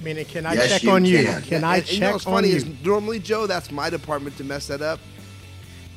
[0.00, 1.18] meaning, can I Yes, check you on you?
[1.22, 1.42] can.
[1.42, 2.56] Can I and, and check you know what's on funny you?
[2.56, 5.00] is normally Joe, that's my department to mess that up.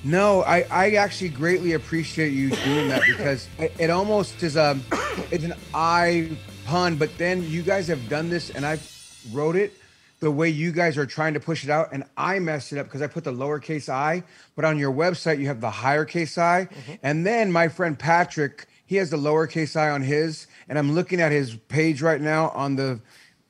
[0.03, 4.79] No, I, I actually greatly appreciate you doing that because it, it almost is a
[5.31, 6.37] it's an I
[6.69, 8.77] pun, but then you guys have done this and I
[9.32, 9.73] wrote it
[10.19, 12.86] the way you guys are trying to push it out, and I messed it up
[12.86, 14.21] because I put the lowercase i,
[14.55, 16.93] but on your website you have the higher case i, mm-hmm.
[17.01, 21.19] and then my friend Patrick he has the lowercase i on his, and I'm looking
[21.21, 22.99] at his page right now on the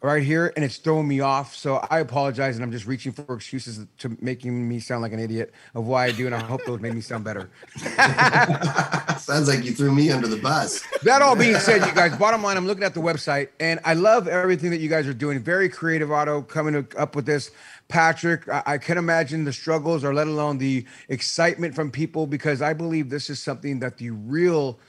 [0.01, 1.55] right here and it's throwing me off.
[1.55, 5.19] So i apologize and i'm just reaching for excuses to making me sound like an
[5.19, 7.49] idiot of why i do and i hope those made me sound better.
[9.19, 10.81] Sounds like you threw me under the bus.
[11.03, 13.93] that all being said you guys bottom line i'm looking at the website and i
[13.93, 15.39] love everything that you guys are doing.
[15.39, 17.51] Very creative Otto coming up with this.
[17.87, 22.61] Patrick i, I can imagine the struggles or let alone the excitement from people because
[22.61, 24.79] i believe this is something that the real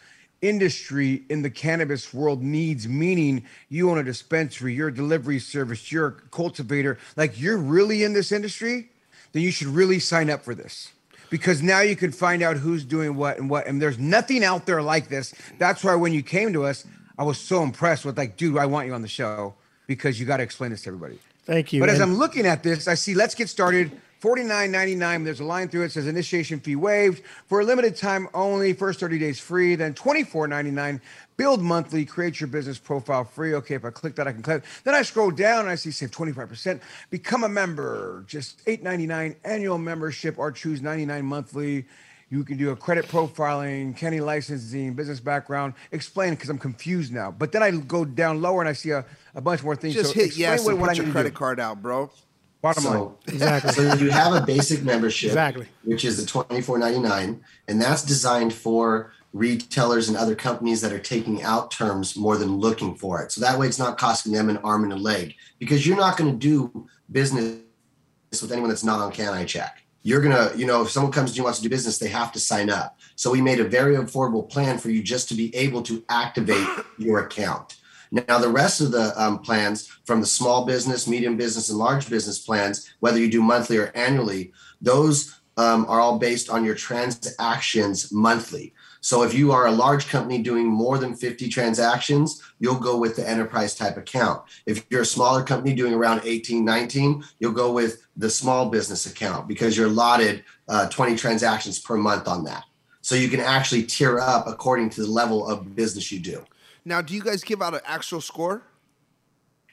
[0.42, 5.92] industry in the cannabis world needs meaning you own a dispensary you're a delivery service
[5.92, 8.88] you're a cultivator like you're really in this industry
[9.32, 10.92] then you should really sign up for this
[11.28, 14.64] because now you can find out who's doing what and what and there's nothing out
[14.64, 16.86] there like this that's why when you came to us
[17.18, 19.54] i was so impressed with like dude i want you on the show
[19.86, 21.18] because you got to explain this to everybody
[21.50, 21.80] Thank you.
[21.80, 23.90] but as I'm looking at this, I see let's get started.
[24.20, 25.24] $49.99.
[25.24, 28.72] There's a line through it says initiation fee waived for a limited time only.
[28.72, 29.74] First 30 days free.
[29.74, 31.00] Then $24.99.
[31.36, 32.04] Build monthly.
[32.04, 33.54] Create your business profile free.
[33.54, 34.62] Okay, if I click that, I can click.
[34.84, 36.80] Then I scroll down and I see save 25%.
[37.10, 38.24] Become a member.
[38.26, 41.86] Just $8.99 annual membership or choose 99 monthly.
[42.28, 45.74] You can do a credit profiling, Kenny licensing, business background.
[45.90, 47.32] Explain because I'm confused now.
[47.32, 49.04] But then I go down lower and I see a,
[49.34, 49.94] a bunch more things.
[49.94, 51.36] Just So hit yes what- and what put your credit do.
[51.36, 52.08] card out, bro.
[52.62, 52.92] Bottom line.
[52.94, 53.72] So, Exactly.
[53.72, 55.66] so you have a basic membership, Exactly.
[55.84, 60.80] which is the twenty four ninety nine, and that's designed for retailers and other companies
[60.80, 63.32] that are taking out terms more than looking for it.
[63.32, 66.16] So that way, it's not costing them an arm and a leg because you're not
[66.16, 67.60] going to do business
[68.42, 69.82] with anyone that's not on Can I Check.
[70.02, 72.08] You're gonna, you know, if someone comes to you and wants to do business, they
[72.08, 72.98] have to sign up.
[73.16, 76.66] So we made a very affordable plan for you just to be able to activate
[76.98, 77.76] your account.
[78.12, 82.10] Now, the rest of the um, plans from the small business, medium business, and large
[82.10, 86.74] business plans, whether you do monthly or annually, those um, are all based on your
[86.74, 88.74] transactions monthly.
[89.02, 93.16] So if you are a large company doing more than 50 transactions, you'll go with
[93.16, 94.42] the enterprise type account.
[94.66, 99.06] If you're a smaller company doing around 18, 19, you'll go with the small business
[99.06, 102.64] account because you're allotted uh, 20 transactions per month on that.
[103.00, 106.44] So you can actually tier up according to the level of business you do.
[106.84, 108.62] Now, do you guys give out an actual score?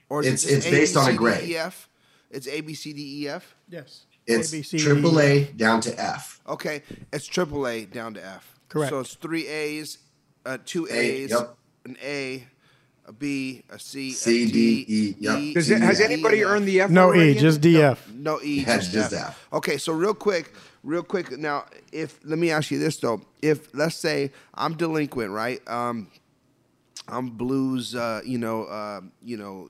[0.10, 1.50] Or It's- it just it's based on a B, C, D, grade.
[1.50, 1.89] E, F?
[2.32, 3.56] It's A B C D E F.
[3.70, 4.06] yes.
[4.26, 6.41] It's A, B, C, D, triple E, A down to F.
[6.48, 8.56] Okay, it's triple A down to F.
[8.70, 8.89] Correct.
[8.89, 9.98] So it's three A's,
[10.46, 11.56] uh, two A, A's, yep.
[11.86, 12.46] an A,
[13.06, 15.54] a B, a C, C, a D, D, E, yep.
[15.54, 16.52] Does it, has E, anybody and F.
[16.56, 16.89] earned the F?
[16.89, 17.32] No already?
[17.32, 17.98] E, just DF.
[18.13, 19.22] No E, Yeah, just, just F.
[19.30, 19.48] F.
[19.54, 21.38] Okay, so real quick, real quick.
[21.38, 25.65] Now, if let me ask you this though: if let's say I'm delinquent, right?
[25.70, 26.10] Um,
[27.08, 29.70] I'm Blues, uh, you know, uh, you know,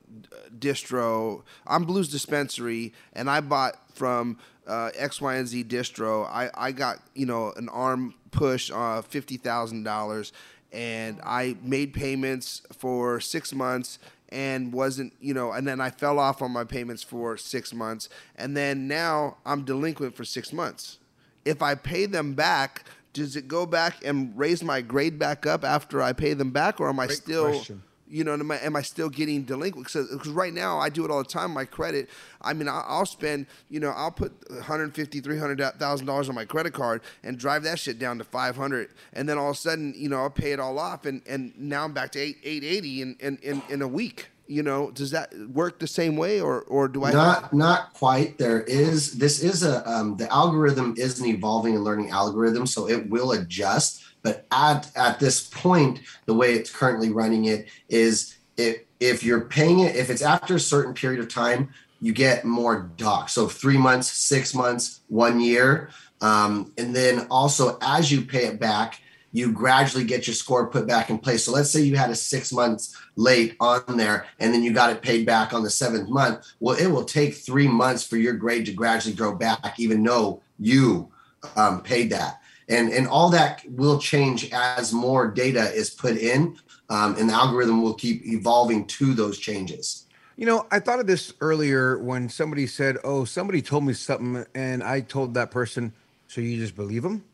[0.58, 1.42] distro.
[1.66, 6.26] I'm Blues dispensary, and I bought from uh, X, Y, and Z distro.
[6.26, 10.32] I, I got you know an arm push, uh, fifty thousand dollars,
[10.72, 13.98] and I made payments for six months
[14.30, 18.08] and wasn't you know and then i fell off on my payments for six months
[18.36, 20.98] and then now i'm delinquent for six months
[21.44, 22.84] if i pay them back
[23.18, 26.80] does it go back and raise my grade back up after i pay them back
[26.80, 27.82] or am i Great still question.
[28.08, 29.86] you know am I, am I still getting delinquent?
[29.92, 32.08] Because right now i do it all the time my credit.
[32.40, 37.02] I mean i'll spend you know i'll put 150 300000 dollars on my credit card
[37.22, 40.18] and drive that shit down to 500 and then all of a sudden you know
[40.18, 43.36] i'll pay it all off and and now i'm back to 8 880 in in,
[43.42, 47.04] in, in a week you know does that work the same way or or do
[47.04, 48.38] i Not not quite.
[48.38, 52.88] There is this is a um, the algorithm is an evolving and learning algorithm, so
[52.88, 54.02] it will adjust.
[54.22, 59.42] But at at this point, the way it's currently running it is if if you're
[59.42, 61.68] paying it, if it's after a certain period of time,
[62.00, 63.34] you get more docs.
[63.34, 68.58] So three months, six months, one year, um, and then also as you pay it
[68.58, 69.00] back,
[69.32, 71.44] you gradually get your score put back in place.
[71.44, 74.90] So let's say you had a six months late on there and then you got
[74.90, 76.46] it paid back on the seventh month.
[76.60, 80.42] Well, it will take three months for your grade to gradually grow back, even though
[80.58, 81.10] you
[81.56, 82.40] um, paid that.
[82.68, 86.58] And, and all that will change as more data is put in,
[86.90, 90.04] um, and the algorithm will keep evolving to those changes.
[90.36, 94.44] You know, I thought of this earlier when somebody said, "Oh, somebody told me something,"
[94.54, 95.92] and I told that person,
[96.28, 97.24] "So you just believe them?"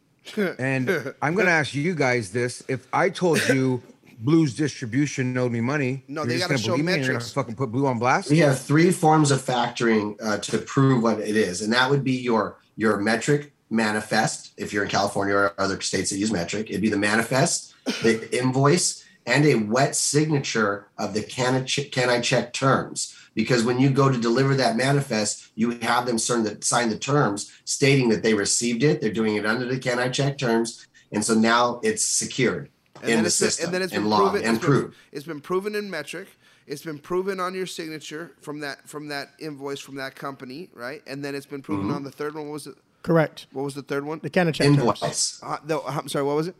[0.59, 3.83] And I'm going to ask you guys this: If I told you
[4.19, 7.19] Blues Distribution owed me money, No, you're they gotta show believe me and you're gonna
[7.19, 7.33] metrics.
[7.33, 8.31] fucking put Blue on blast?
[8.31, 12.05] We have three forms of factoring uh, to prove what it is, and that would
[12.05, 14.53] be your your Metrc manifest.
[14.57, 18.29] If you're in California or other states that use Metrc, it'd be the manifest, the
[18.37, 23.15] invoice, and a wet signature of the can I, ch- can I check terms.
[23.35, 26.99] Because when you go to deliver that manifest, you have them sign the, sign the
[26.99, 29.01] terms stating that they received it.
[29.01, 32.70] They're doing it under the can I check terms, and so now it's secured
[33.03, 34.64] and in the it's been- system and then it's been and logged proven and it's
[34.64, 34.94] proved.
[35.12, 36.27] it's been proven in Metrc
[36.66, 41.03] it's been proven on your signature from that from that invoice from that company right
[41.07, 41.97] and then it's been proven Mm-hmm.
[41.97, 43.47] on the third one what was it Correct.
[43.53, 44.79] what was the third one The can of check terms.
[44.79, 46.55] Invoice, uh, no, I'm sorry what was it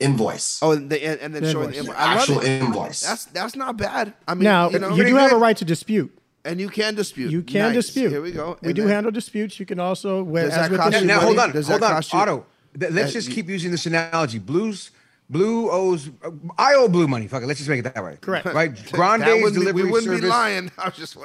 [0.00, 1.94] invoice, oh and, the, and, and then The showing the invoice.
[1.96, 2.48] invoice I love actual it.
[2.62, 3.00] invoice.
[3.00, 5.64] that's that's not bad I mean Now you know you do have a right to
[5.64, 6.10] dispute.
[6.44, 7.74] and you can dispute You can Nice.
[7.86, 8.10] dispute.
[8.10, 9.60] here we go We And do then- handle disputes.
[9.60, 11.86] You can also, where, Does as that cost you now, hold on, Does hold that
[11.90, 12.46] on, cost you- Otto.
[12.78, 14.38] Th- let's Uh, just you- keep using this analogy.
[14.38, 14.90] Blues,
[15.28, 16.08] Blue owes.
[16.24, 17.26] uh, I owe Blue money.
[17.28, 17.46] Fuck it.
[17.46, 18.16] Let's just make it that way.
[18.20, 18.46] Correct.
[18.46, 18.74] Right.
[18.84, 20.20] that Grande's wouldn't be, delivery we wouldn't service.
[20.22, 21.14] be lying I was just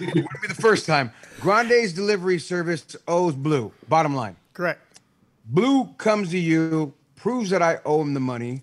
[0.00, 1.10] Wouldn't be the first time.
[1.40, 3.72] Grande's delivery service owes Blue.
[3.88, 4.36] Bottom line.
[4.52, 4.80] correct.
[5.46, 6.92] Blue comes to you,
[7.24, 8.60] proves that I owe him the money,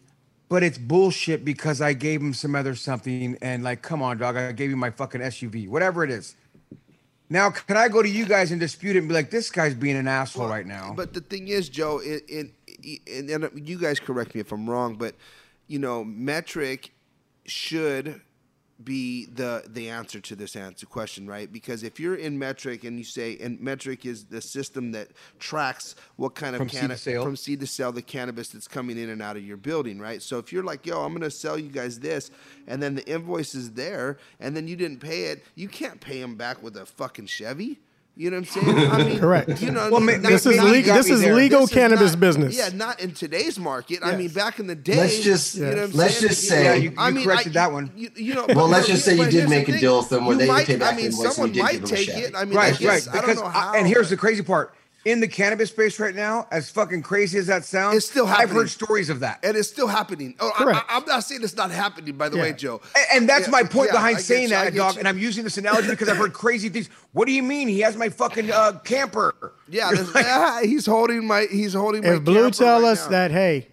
[0.47, 4.38] but it's bullshit because I gave him some other something and like, come on, dog,
[4.38, 6.36] I gave you my fucking SUV, whatever it is.
[7.28, 9.74] Now, can I go to you guys and dispute it and be like, this guy's
[9.74, 10.93] being an asshole right now?
[10.95, 12.52] But the thing is, Joe, in, in,
[13.08, 15.15] in, and uh, you guys correct me if I'm wrong, but
[15.65, 16.91] you know, Metrc
[17.47, 18.21] should
[18.86, 21.52] be the the answer to this answer question, right?
[21.52, 25.96] Because if you're in Metrc and you say, and Metrc is the system that tracks
[26.15, 27.24] what kind of From seed to sale?
[27.24, 30.22] from seed to sell the cannabis that's coming in and out of your building, right?
[30.22, 32.32] So if you're like, yo, I'm gonna sell you guys this,
[32.67, 36.22] and then the invoice is there, and then you didn't pay it, you can't pay
[36.22, 37.80] them back with a fucking Chevy.
[38.17, 38.91] You know what I'm saying?
[38.91, 39.62] I mean, Correct.
[39.62, 40.95] You know, Well, ma- not- This is not- you legal.
[40.95, 41.34] This is there.
[41.34, 42.58] legal this is cannabis not- business.
[42.58, 44.00] Yeah, not in today's market.
[44.04, 44.97] I mean, back in the day.
[44.97, 46.30] Let's just- you know what let's saying?
[46.30, 47.89] just say- Yeah, you- I mean, corrected I- that one.
[47.95, 50.36] You, you know, Well, let's just say you did make a deal with them where
[50.36, 52.10] they might- pay back I mean, and you someone did give might them a take
[52.10, 52.34] it.
[52.36, 53.08] I mean, right, right.
[53.08, 53.74] I Because don't know how.
[53.74, 57.47] and here's the crazy part: in the cannabis space right now, as fucking crazy as
[57.47, 58.49] that sounds, It's still happening.
[58.49, 59.39] I've heard stories of that.
[59.43, 60.35] and it's still happening.
[60.39, 60.85] Oh, I, Correct.
[60.89, 62.15] I, am not saying it's not happening.
[62.17, 62.81] By the way, Joe.
[62.95, 64.93] And, and that's Yeah, my point yeah, behind I saying you, that, get dog.
[64.93, 64.99] you.
[64.99, 66.87] And I'm using this analogy because I've heard crazy things.
[67.13, 67.67] What do you mean?
[67.67, 69.53] He has my fucking uh, camper.
[69.67, 71.47] Yeah, like- yeah, he's holding my.
[71.49, 72.09] He's holding my.
[72.15, 73.11] If Blue camper tell right us now.
[73.11, 73.67] that hey,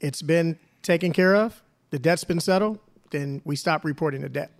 [0.00, 2.78] it's been taken care of, the debt's been settled,
[3.10, 4.52] then we stop reporting the debt.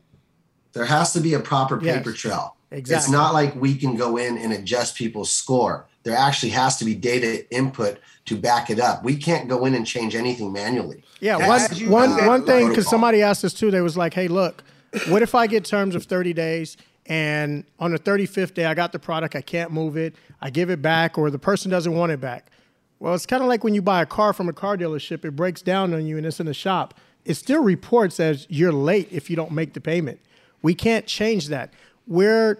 [0.72, 1.98] There has to be a proper Yes.
[1.98, 2.56] paper trail.
[2.72, 5.86] It's not like we can go in and adjust people's score.
[6.02, 9.04] There actually has to be data input to back it up.
[9.04, 11.04] We can't go in and change anything manually.
[11.20, 11.60] Yeah, one
[11.90, 13.70] one said, one thing because somebody asked us too.
[13.70, 14.64] They was like, "Hey, look,
[15.08, 16.76] what if I get terms of thirty days
[17.10, 20.70] and on the 35th day, I got the product, I can't move it, I give
[20.70, 22.52] it back, or the person doesn't want it back.
[23.00, 25.32] Well, it's kind of like when you buy a car from a car dealership, it
[25.32, 26.94] breaks down on you and it's in the shop.
[27.24, 30.20] It still reports as you're late if you don't make the payment.
[30.62, 31.72] We can't change that.
[32.06, 32.58] We're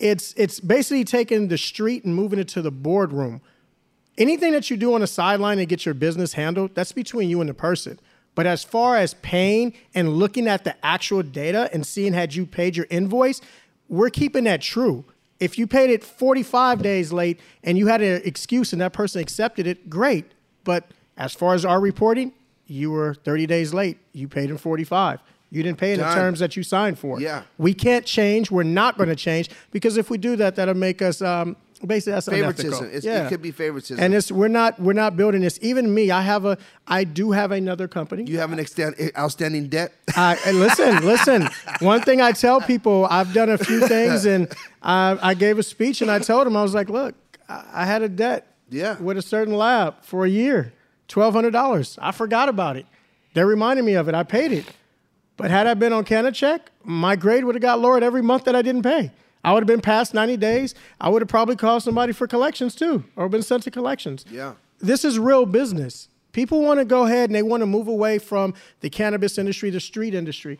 [0.00, 3.40] it's it's basically taking the street and moving it to the boardroom.
[4.18, 7.40] Anything that you do on the sideline and get your business handled, that's between you
[7.40, 8.00] and the person.
[8.34, 12.46] But as far as paying and looking at the actual data and seeing had you
[12.46, 13.40] paid your invoice,
[13.88, 15.04] we're keeping that true.
[15.38, 19.20] If you paid it 45 days late and you had an excuse and that person
[19.20, 20.26] accepted it, great.
[20.64, 22.32] But as far as our reporting,
[22.66, 23.98] you were 30 days late.
[24.12, 25.20] You paid in 45.
[25.50, 27.20] You didn't pay in the terms that you signed for.
[27.20, 27.42] Yeah.
[27.58, 28.50] We can't change.
[28.50, 32.12] We're not going to change because if we do that, that'll make us um, basically
[32.12, 32.90] that's a Favoritism.
[33.02, 33.26] yeah.
[33.26, 33.98] It could be favoritism.
[34.02, 35.58] And it's we're not we're not building this.
[35.60, 38.24] Even me, I have a I do have another company.
[38.30, 39.92] you have an extent, outstanding debt.
[40.16, 41.48] I, and listen, listen.
[41.80, 44.46] One thing I tell people, I've done a few things, and
[44.82, 47.16] I, I gave a speech, and I told them I was like, "Look,
[47.48, 48.96] I, I had a debt, Yeah.
[49.00, 50.72] with a certain lab for a year,
[51.08, 51.98] twelve hundred dollars.
[52.00, 52.86] I forgot about it.
[53.34, 54.14] They reminded me of it.
[54.14, 54.66] I paid it,
[55.40, 58.54] but had I been on CanniCheck, my grade would have got lowered every month that
[58.54, 59.10] I didn't pay.
[59.42, 60.74] I would have been past ninety days.
[61.00, 64.24] I would have probably called somebody for collections too, or been sent to collections.
[64.30, 64.54] Yeah.
[64.80, 66.08] This is real business.
[66.32, 69.70] People want to go ahead and they want to move away from the cannabis industry,
[69.70, 70.58] the street industry.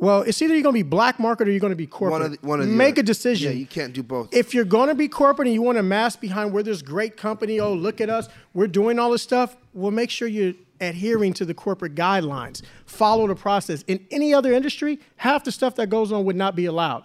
[0.00, 2.20] Well, it's either you're going to be black market or you're going to be corporate.
[2.20, 3.00] One of the, one of the Make other.
[3.00, 3.52] a decision.
[3.52, 4.32] Yeah, you can't do both.
[4.32, 7.16] If you're going to be corporate and you want to mass behind where there's great
[7.16, 11.32] company, oh, look at us, we're doing all this stuff, well, make sure you're adhering
[11.34, 12.62] to the corporate guidelines.
[12.86, 13.82] Follow the process.
[13.86, 17.04] In any other industry, half the stuff that goes on would not be allowed.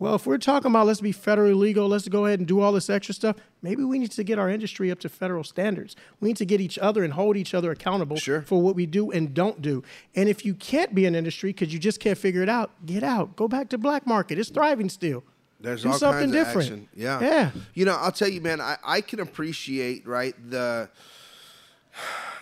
[0.00, 2.70] Well, if we're talking about let's be federally legal, let's go ahead and do all
[2.70, 5.96] this extra stuff, maybe we need to get our industry up to federal standards.
[6.20, 8.42] We need to get each other and hold each other accountable Sure.
[8.42, 9.82] for what we do and don't do.
[10.14, 13.02] And if you can't be an industry because you just can't figure it out, get
[13.02, 13.34] out.
[13.34, 14.38] Go back to black market.
[14.38, 15.24] It's thriving still.
[15.60, 16.66] There's do all something kinds of different.
[16.68, 16.88] action.
[16.94, 17.20] Yeah.
[17.20, 17.50] Yeah.
[17.74, 20.88] You know, I'll tell you, man, I, I can appreciate, right, the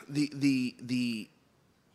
[0.08, 1.28] the the the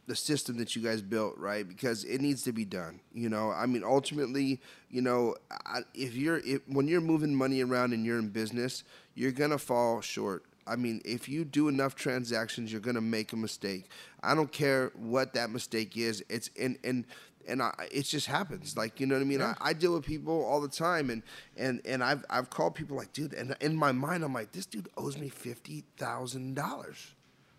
[0.08, 1.68] the system that you guys built, right?
[1.68, 3.00] Because it needs to be done.
[3.14, 7.64] You know, I mean, ultimately, you know, I, if you're if, when you're moving money
[7.64, 8.84] around and you're in business,
[9.16, 10.44] you're gonna fall short.
[10.68, 13.90] I mean, if you do enough transactions, you're gonna make a mistake.
[14.22, 16.24] I don't care what that mistake is.
[16.30, 17.06] It's and and
[17.48, 18.76] and I, it just happens.
[18.76, 19.42] Like you know what I mean.
[19.42, 21.24] I, I deal with people all the time, and
[21.58, 24.66] and and I've I've called people like, dude, and in my mind, I'm like, this
[24.66, 27.14] dude owes me fifty thousand dollars.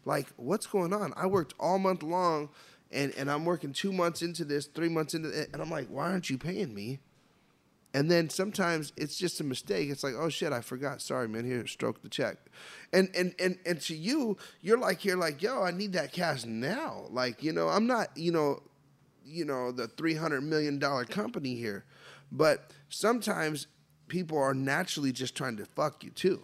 [0.05, 1.13] Like, what's going on?
[1.17, 2.51] I worked all month long,
[2.91, 5.89] and and I'm working two months into this, three months into it, and I'm like,
[5.89, 7.01] why aren't you paying me?
[7.95, 9.91] And then sometimes it's just a mistake.
[9.91, 11.03] It's like, oh shit, I forgot.
[11.03, 11.45] Sorry, man.
[11.45, 12.39] Here, stroke the check.
[12.93, 16.45] And and and and to you, you're like, you're like, yo, I need that cash
[16.45, 17.07] now.
[17.11, 18.63] Like, you know, I'm not, you know,
[19.25, 21.85] you know, the three hundred million dollar company here,
[22.31, 23.67] but sometimes
[24.09, 26.43] people are naturally just trying to fuck you too.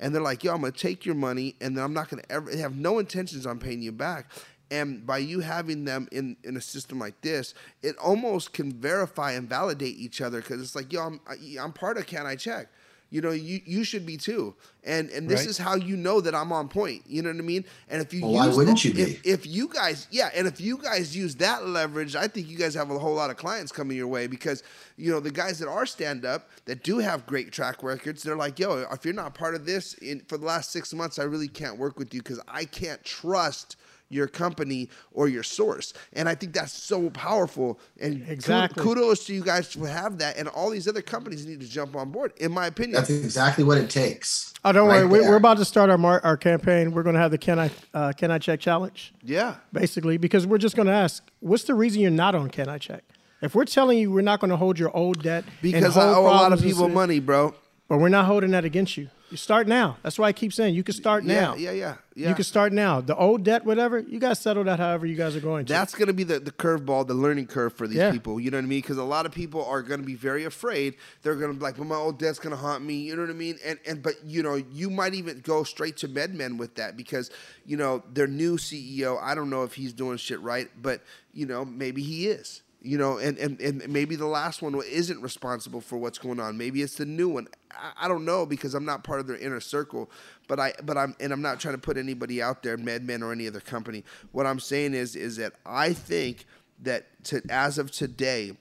[0.00, 2.54] And they're like, yo, I'm gonna take your money, and then I'm not gonna ever
[2.56, 4.30] have no intentions on paying you back.
[4.70, 7.52] And by you having them in, in a system like this,
[7.82, 11.20] it almost can verify and validate each other because it's like, yo, I'm
[11.60, 12.66] I'm part of CanniCheck?
[13.12, 14.54] You know, you you should be too.
[14.84, 15.48] And and this Right.
[15.50, 17.02] is how you know that I'm on point.
[17.06, 17.66] You know what I mean?
[17.90, 19.02] And if you Well, why use- wouldn't you be?
[19.02, 22.56] if, if you guys, yeah, and if you guys use that leverage, I think you
[22.56, 24.62] guys have a whole lot of clients coming your way because
[24.96, 28.34] you know the guys that are stand up that do have great track records, they're
[28.34, 31.24] like, yo, if you're not part of this in for the last six months, I
[31.24, 33.76] really can't work with you because I can't trust
[34.12, 35.92] your company or your source.
[36.12, 37.80] And I think that's so powerful.
[38.00, 38.82] And Exactly.
[38.82, 40.36] kudos to you guys to have that.
[40.36, 42.94] And all these other companies need to jump on board, in my opinion.
[42.96, 44.52] That's exactly what it takes.
[44.64, 45.06] Oh, don't Right worry.
[45.06, 45.30] We're, there.
[45.30, 46.92] we're about to start our mar- our campaign.
[46.92, 49.56] We're going to have the Can I uh, CanniCheck challenge, yeah.
[49.72, 53.00] basically, because we're just going to ask, what's the reason you're not on CanniCheck?
[53.40, 56.20] If we're telling you we're not going to hold your old debt Because I owe
[56.20, 57.54] a lot of people money, bro.
[57.88, 59.08] but we're not holding that against you.
[59.32, 59.96] You start now.
[60.02, 61.54] That's why I keep saying you can start Yeah, now.
[61.54, 62.28] yeah, yeah, yeah.
[62.28, 63.00] You can start now.
[63.00, 65.72] The old debt, whatever, you guys settle that however you guys are going to.
[65.72, 68.12] That's going to be the, the curveball, the learning curve for these Yeah.
[68.12, 68.38] people.
[68.38, 68.82] You know what I mean?
[68.82, 70.96] Because a lot of people are going to be very afraid.
[71.22, 73.22] They're going to be like, "But my old debt's going to haunt me." You know
[73.22, 73.58] what I mean?
[73.64, 77.30] And and but you know, you might even go straight to MedMen with that because
[77.64, 79.18] you know their new CEO.
[79.18, 81.00] I don't know if he's doing shit right, but
[81.32, 82.60] you know maybe he is.
[82.84, 86.58] You know, and, and, and maybe the last one isn't responsible for what's going on.
[86.58, 87.46] Maybe it's the new one.
[87.70, 90.10] I, I don't know because I'm not part of their inner circle.
[90.48, 93.32] But I but I'm and I'm not trying to put anybody out there, MedMen or
[93.32, 94.04] any other company.
[94.32, 96.44] What I'm saying is is that I think
[96.80, 98.56] that to, as of today,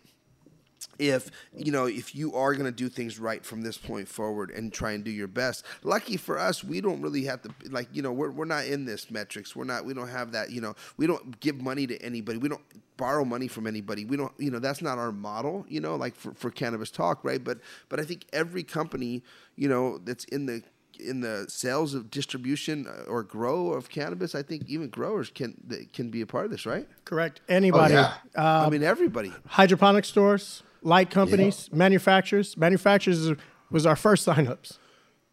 [0.99, 4.51] if you know if you are going to do things right from this point forward
[4.51, 7.87] and try and do your best lucky for us we don't really have to like
[7.91, 10.61] you know we're, we're not in this Metrc we're not we don't have that you
[10.61, 12.61] know we don't give money to anybody we don't
[13.01, 14.05] borrow money from anybody.
[14.05, 17.23] We don't, you know, that's not our model, you know, like for, for cannabis talk,
[17.23, 17.43] right?
[17.43, 17.57] But
[17.89, 19.23] but I think every company,
[19.55, 20.61] you know, that's in the
[20.99, 25.55] in the sales of distribution uh, or grow of cannabis, I think even growers can
[25.93, 26.87] can be a part of this, right?
[27.03, 27.41] Correct.
[27.49, 27.95] Anybody.
[27.95, 28.13] yeah.
[28.35, 29.33] I mean, everybody.
[29.47, 32.55] Hydroponic stores, light companies, manufacturers.
[32.55, 33.31] Manufacturers
[33.71, 34.77] was our first signups.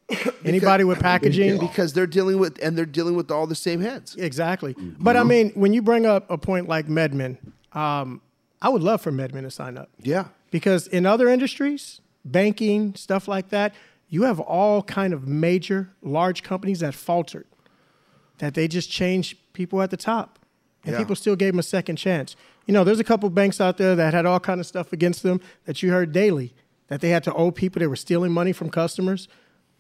[0.43, 1.59] Anybody with packaging.
[1.59, 4.17] because they're dealing with and they're dealing with all the same heads.
[4.17, 4.75] Exactly.
[4.79, 7.37] But I mean, when you bring up a point like MedMen,
[7.73, 8.21] um,
[8.61, 9.91] I would love for MedMen to sign up.
[10.01, 10.27] Yeah.
[10.51, 13.75] because in other industries banking stuff like that
[14.09, 17.47] you have all kind of major large companies that faltered
[18.39, 20.39] that they just changed people at the top
[20.85, 20.99] and Yeah.
[20.99, 22.35] people still gave them a second chance
[22.67, 25.23] you know there's a couple banks out there that had all kind of stuff against
[25.23, 26.55] them that you heard daily
[26.89, 29.29] that they had to owe people they were stealing money from customers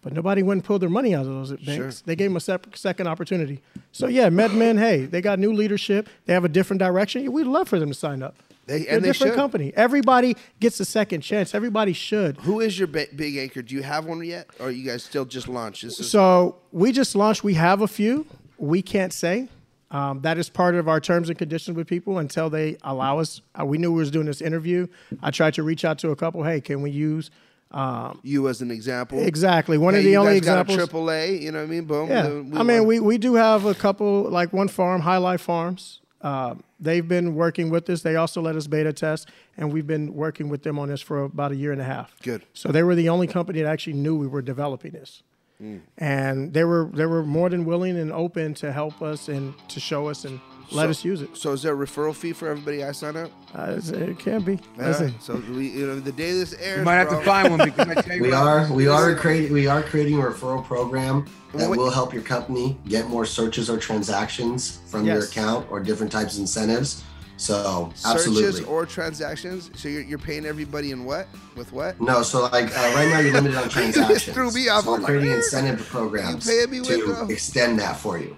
[0.02, 2.02] but nobody went and pulled their money out of those banks.
[2.02, 3.60] They gave them a sep- second opportunity.
[3.92, 6.08] So yeah, MedMen, hey, they got new leadership.
[6.26, 7.30] They have a different direction.
[7.32, 8.36] We'd love for them to sign up.
[8.66, 9.36] They- They're and a they different should.
[9.38, 9.72] company.
[9.74, 11.54] Everybody gets a second chance.
[11.54, 12.36] Everybody should.
[12.38, 13.62] Who is your ba- big anchor?
[13.62, 15.82] Do you have one yet, or are you guys still just launched?
[15.82, 17.42] This is So we just launched.
[17.42, 18.26] We have a few.
[18.58, 19.48] We can't say.
[19.90, 23.40] Um, that is part of our terms and conditions with people until they allow us.
[23.58, 24.86] Uh, we knew we was doing this interview.
[25.22, 26.42] I tried to reach out to a couple.
[26.44, 27.30] Hey, can we use?
[27.70, 29.18] Um, you as an example.
[29.20, 29.76] Exactly.
[29.76, 30.76] One Hey, of the only got examples.
[30.76, 31.36] a triple A.
[31.36, 31.84] You know what I mean?
[31.84, 32.08] Boom.
[32.08, 35.42] Yeah, The- I mean, we, we do have a couple, like one farm, High Life
[35.42, 36.00] Farms.
[36.22, 38.02] Um, they've been working with us.
[38.02, 41.22] They also let us beta test, and we've been working with them on this for
[41.24, 42.16] about a year and a half.
[42.22, 42.42] Good.
[42.54, 45.22] So they were the only company that actually knew we were developing this,
[45.62, 45.80] Mm.
[45.98, 49.78] and they were they were more than willing and open to help us and to
[49.80, 50.40] show us and
[50.70, 51.36] let So- us use it.
[51.36, 53.30] So is there a referral fee for everybody I sign up?
[53.54, 54.58] Uh, it can be.
[54.78, 54.88] Yeah.
[54.88, 57.50] Listen, So we, you know, the day this airs, You might have bro, to find
[57.56, 60.22] one because I tell you We what, are we are creating we are creating a
[60.22, 65.66] referral program that will help your company get more searches or transactions from your account
[65.70, 67.02] or different types of incentives.
[67.40, 69.70] So searches or transactions.
[69.76, 71.28] So you're, you're paying everybody in what?
[71.56, 72.00] With what?
[72.00, 74.24] no, so like uh, right now you're limited on transactions.
[74.34, 74.84] threw me off.
[74.84, 77.96] So we're I'm like, creating "Eh, incentive programs you me with, to though?" extend that
[77.96, 78.36] for you.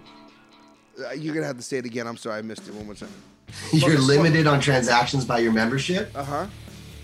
[1.00, 2.06] Uh, you're gonna have to say it again.
[2.06, 3.08] I'm sorry, I missed it one more time.
[3.72, 6.12] You're limited on transactions by your membership.
[6.14, 6.46] Uh huh.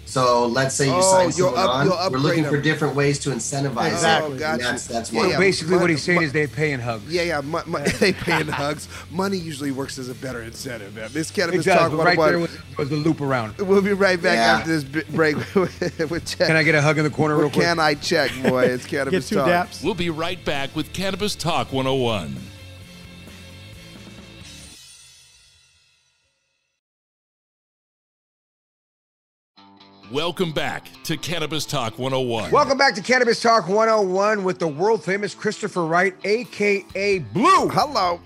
[0.09, 1.89] So let's say you Oh, sign someone up- on.
[1.89, 4.37] We're upgrade looking for different ways to incentivize Exactly.
[4.37, 4.67] Oh, got and you.
[4.69, 5.29] that's that's Yeah, one.
[5.31, 5.35] yeah.
[5.35, 7.13] So basically, what he's saying mon- is they pay in hugs.
[7.13, 7.41] Yeah, yeah.
[7.41, 8.87] Mo- mo- they pay in hugs.
[9.11, 11.11] Money usually works as a better incentive, man.
[11.13, 13.59] This cannabis does, talk but right there was, was the loop around.
[13.59, 14.59] We'll be right back Yeah.
[14.59, 16.47] after this break with, with check.
[16.47, 17.65] Can I get a hug in the corner real quick?
[17.65, 18.67] can I check, boy?
[18.67, 19.49] It's cannabis get cannabis two talk.
[19.49, 19.83] daps.
[19.83, 22.37] We'll be right back with Cannabis Talk 101.
[30.13, 32.53] Welcome back to Cannabis Talk 101.
[32.53, 37.69] Welcome back to Cannabis Talk 101 with the world famous Christopher Wright, aka Blue.
[37.69, 38.21] Hello.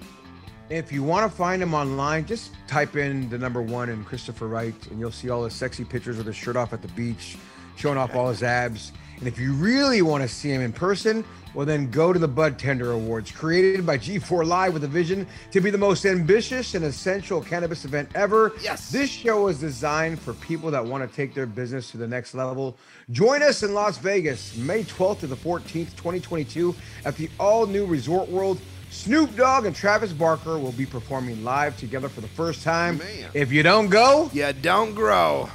[0.69, 4.47] If you want to find him online, just type in the number one and Christopher
[4.47, 7.39] Wright, and you'll see all his sexy pictures with his shirt off at the beach,
[7.77, 8.93] showing off all his abs.
[9.21, 12.29] And if you really want to see him in person, well, then go to the
[12.29, 16.75] Bud Tender Awards, created by G4 Live with a vision to be the most ambitious
[16.75, 18.53] and essential cannabis event ever.
[18.63, 18.91] Yes.
[18.91, 22.35] This show is designed for people that want to take their business to the next
[22.35, 22.77] level.
[23.11, 27.85] Join us in Las Vegas, May 12th to the 14th, 2022, at the all new
[27.85, 28.61] Resort World.
[28.91, 32.99] Snoop Dogg and Travis Barker will be performing live together for the first time.
[32.99, 33.31] Man.
[33.35, 35.49] If you don't go, Yeah, don't grow.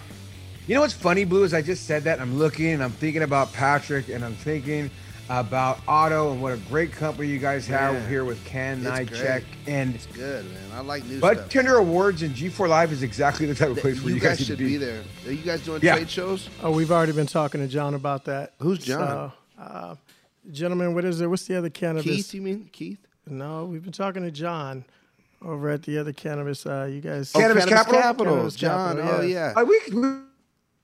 [0.67, 2.19] You know what's funny, Blue, is I just said that.
[2.19, 4.89] I'm looking and I'm thinking about Patrick and I'm thinking
[5.29, 8.07] about Otto and what a great company you guys have Yeah.
[8.09, 9.11] here with Can It's Night.
[9.11, 9.43] Check.
[9.65, 10.61] And It's good, man.
[10.73, 11.49] I like new Bud stuff.
[11.49, 14.39] Tender Awards and G4 Live is exactly the type of place where you you, guys
[14.39, 15.01] need should to be there.
[15.25, 15.95] Are you guys doing Yeah.
[15.95, 16.47] trade shows?
[16.61, 18.53] Oh, we've already been talking to John about that.
[18.59, 19.31] Who's John?
[19.57, 19.95] So, uh,
[20.51, 21.27] gentlemen, what is it?
[21.27, 22.03] What's the other cannabis?
[22.05, 22.99] Keith, you mean Keith?
[23.27, 24.85] No, we've been talking to John
[25.41, 26.67] over at the other cannabis.
[26.67, 27.31] Uh, you guys.
[27.33, 28.01] Oh, Cannabis Capital?
[28.35, 28.97] Cannabis John.
[28.97, 29.53] Capital, Oh yeah.
[29.55, 29.59] yeah.
[29.61, 30.19] Uh, we, we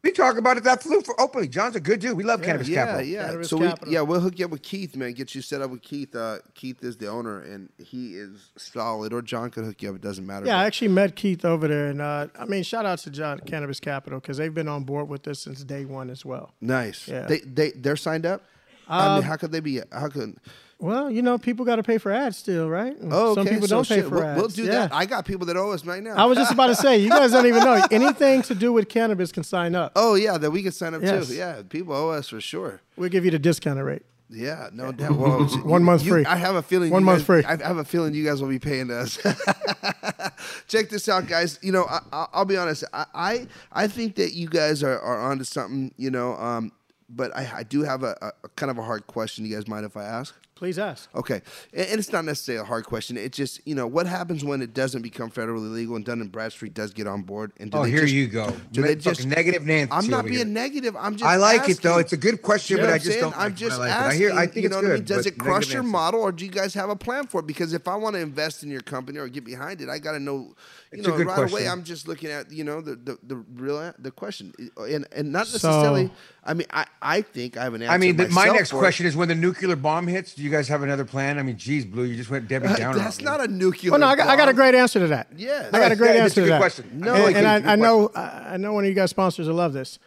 [0.04, 1.48] we talk about it that flew for openly.
[1.48, 2.18] John's a good dude.
[2.18, 3.08] We love Cannabis yeah, Capital.
[3.08, 3.26] yeah.
[3.28, 5.14] Cannabis so We, yeah, we'll hook you up with Keith, man.
[5.14, 6.16] Get you set up with Keith.
[6.16, 9.14] Uh, Keith is the owner, and he is solid.
[9.14, 9.96] Or John could hook you up.
[9.96, 10.46] It doesn't matter.
[10.46, 13.40] Yeah, I actually met Keith over there, and uh, I mean, shout out to John
[13.40, 16.54] Cannabis Capital because they've been on board with this since day one as well.
[16.62, 17.08] nice.
[17.08, 17.28] Yeah.
[17.28, 18.44] They they they're signed up.
[18.88, 19.82] I mean, how could they be?
[19.92, 20.38] How could?
[20.82, 22.98] Well, you know, people got to pay for ads still, right?
[23.04, 24.40] Oh, some people so don't pay shit, for we'll, ads.
[24.40, 24.72] We'll do yeah.
[24.72, 24.94] that.
[24.94, 26.16] I got people that owe us right now.
[26.16, 28.90] I was just about to say, you guys don't even know anything to do with
[28.90, 29.92] cannabis can sign up.
[29.96, 31.28] oh yeah, that we can sign up Yes.
[31.28, 31.36] too.
[31.36, 32.82] Yeah, people owe us for sure.
[32.98, 34.02] We'll give you the discounted rate.
[34.34, 35.12] Yeah, no doubt.
[35.18, 36.26] Well, One month you- free.
[36.26, 36.90] I have a feeling.
[36.90, 37.44] One you month guys- free.
[37.44, 39.18] I have a feeling you guys will be paying us.
[40.68, 41.60] Check this out, guys.
[41.62, 42.84] You know, I, I- I'll be honest.
[42.94, 45.94] I, I I think that you guys are, are onto something.
[45.98, 46.72] You know, um,
[47.10, 49.46] but I, I do have a, a, a kind of a hard question.
[49.46, 50.34] You guys mind if I ask?
[50.62, 51.10] Please ask.
[51.16, 51.42] Okay,
[51.74, 53.18] and, and it's not necessarily a hard question.
[53.18, 56.32] It's just you know what happens when it doesn't become federally legal and Dun and
[56.32, 57.52] Bradstreet does get on board.
[57.60, 58.56] And do Oh, they here just- you go.
[58.72, 60.46] Do they just negative Nancy I'm not being here.
[60.46, 60.96] negative.
[60.96, 61.26] I'm just.
[61.28, 61.98] I like it though.
[61.98, 63.22] It's a good question, You know but I I'm just saying?
[63.24, 63.34] don't.
[63.38, 63.80] I'm like just it.
[63.80, 64.12] Like asking.
[64.12, 64.32] I hear.
[64.34, 64.88] I think you it's know good.
[64.90, 65.06] what I mean?
[65.06, 65.92] Does it crush your Nancy.
[65.94, 67.48] model, or do you guys have a plan for it?
[67.48, 70.12] Because if I want to invest in your company or get behind it, I got
[70.12, 70.54] to know.
[70.94, 71.68] You It's a know, good right away.
[71.68, 75.48] I'm just looking at you know the the, the real the question, and and not
[75.48, 76.06] necessarily.
[76.06, 76.12] So-
[76.44, 77.94] I mean, I I think I have an answer.
[77.94, 80.68] I mean, the, my next question is: When the nuclear bomb hits, do you guys
[80.70, 81.38] have another plan?
[81.38, 82.98] I mean, geez, Blue, you just went Debbie Uh, Downer.
[82.98, 83.30] That's on me.
[83.30, 83.92] not a nuclear.
[83.92, 85.28] Well, no, I got, I got a great answer to that.
[85.38, 85.70] Yeah.
[85.72, 86.60] I got a great Yeah, answer it's a to good that.
[86.60, 86.90] question.
[87.00, 88.22] No, and, like, and it's a I, I good know I
[88.54, 90.00] I know one of you guys sponsors will love this.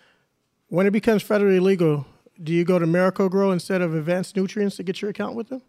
[0.69, 2.05] When it becomes federally legal,
[2.43, 5.63] do you go to Miracle-Gro instead of Advanced Nutrients to get your account with them?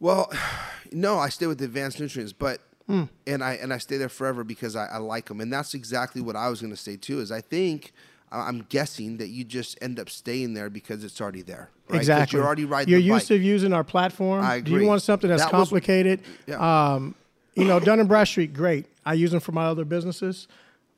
[0.00, 0.32] Well,
[0.92, 3.04] no, I stay with advanced nutrients, but Hmm.
[3.26, 6.20] and I and I stay there forever because I, I like them, and that's exactly
[6.20, 7.20] what I was going to say too.
[7.20, 8.00] Is I think I-
[8.40, 11.70] I'm guessing that you just end up staying there because it's already there.
[11.88, 11.98] right?
[11.98, 12.36] Exactly.
[12.38, 12.90] You're already riding.
[12.90, 14.44] You're used to using our platform.
[14.44, 14.74] I agree.
[14.78, 16.20] Do you want something that's That was- complicated?
[16.46, 16.94] Yeah.
[16.94, 17.14] Um,
[17.54, 18.86] you know, Dun and Bradstreet, great.
[19.06, 20.48] I use them for my other businesses.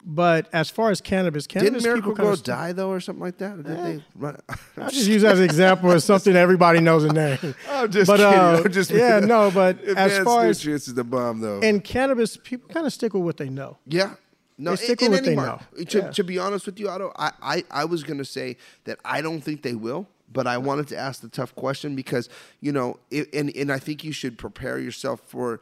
[0.09, 3.59] But as far as cannabis, cannabis Didn't Miracle-Gro st- die though, or something like that?
[3.59, 4.39] Or did they run?
[4.77, 7.39] I just use that as an example of something everybody knows a name.
[7.69, 8.33] I'm just but, kidding.
[8.39, 11.59] uh, I'm just yeah, no, but as far as nutrients is the bomb though.
[11.59, 13.79] in cannabis, people kind of stick with what they know.
[13.85, 14.15] Yeah.
[14.59, 15.89] No, They stick in, with any market.
[15.91, 16.11] To, Yeah.
[16.11, 19.21] to be honest with you, Otto, I, I, I was going to say that I
[19.21, 22.29] don't think they will, but I wanted to ask the tough question because,
[22.61, 25.61] you know, it, and, and I think you should prepare yourself for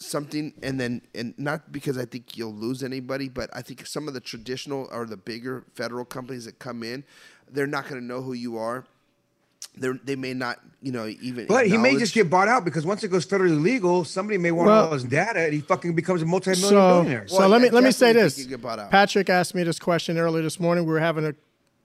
[0.00, 4.06] something and then and not because I think you'll lose anybody, but I think some
[4.06, 7.04] of the traditional or the bigger federal companies that come in,
[7.50, 8.84] they're not going to know who you are.
[9.80, 11.46] They they may not, you know, even.
[11.46, 14.50] But he may just get bought out because once it goes federally legal, somebody may
[14.50, 17.28] want Well- all his data, and he fucking becomes a multi-million So, billionaire.
[17.28, 18.36] so Well, let me I let me say this.
[18.36, 18.90] think you get bought out.
[18.90, 20.84] Patrick asked me this question earlier this morning.
[20.84, 21.34] We were having a,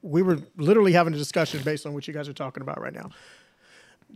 [0.01, 2.93] we were literally having a discussion based on what you guys are talking about right
[2.93, 3.09] now.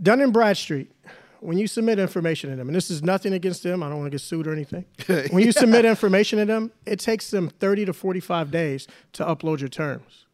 [0.01, 0.91] Dun and Bradstreet,
[1.39, 4.07] when you submit information to them, and this is nothing against them, I don't want
[4.07, 4.86] to get sued or anything.
[5.32, 9.59] when you submit information to them, it takes them 30 to 45 days to upload
[9.59, 10.25] your terms.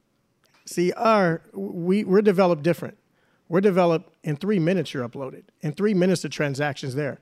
[0.65, 2.97] See, our we we're developed different.
[3.49, 4.93] We're developed in three minutes.
[4.93, 6.21] You're uploaded in three minutes.
[6.21, 7.19] The transactions there.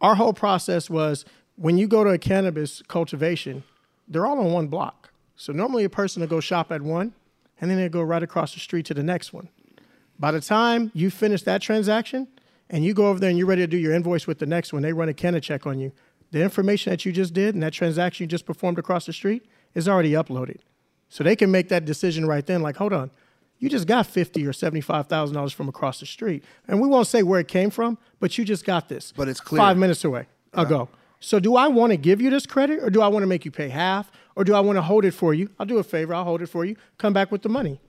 [0.00, 1.24] Our whole process was
[1.56, 3.64] when you go to a cannabis cultivation,
[4.06, 5.10] they're all on one block.
[5.36, 7.14] So normally a person will go shop at one,
[7.60, 9.48] and then they go right across the street to the next one.
[10.18, 12.28] By the time you finish that transaction
[12.70, 14.72] and you go over there and you're ready to do your invoice with the next
[14.72, 15.92] one, they run a CanniCheck on you.
[16.30, 19.46] The information that you just did and that transaction you just performed across the street
[19.74, 20.58] is already uploaded.
[21.08, 23.10] So they can make that decision right then, like, hold on,
[23.58, 26.44] you just got fifty or seventy-five thousand dollars from across the street.
[26.66, 29.12] And we won't say where it came from, but you just got this.
[29.16, 29.58] But it's clear.
[29.60, 30.82] Five minutes away ago.
[30.82, 30.96] Uh-huh.
[31.20, 33.44] So do I want to give you this credit or do I want to make
[33.44, 34.10] you pay half?
[34.36, 35.50] Or do I want to hold it for you?
[35.58, 37.80] I'll do a favor, I'll hold it for you, come back with the money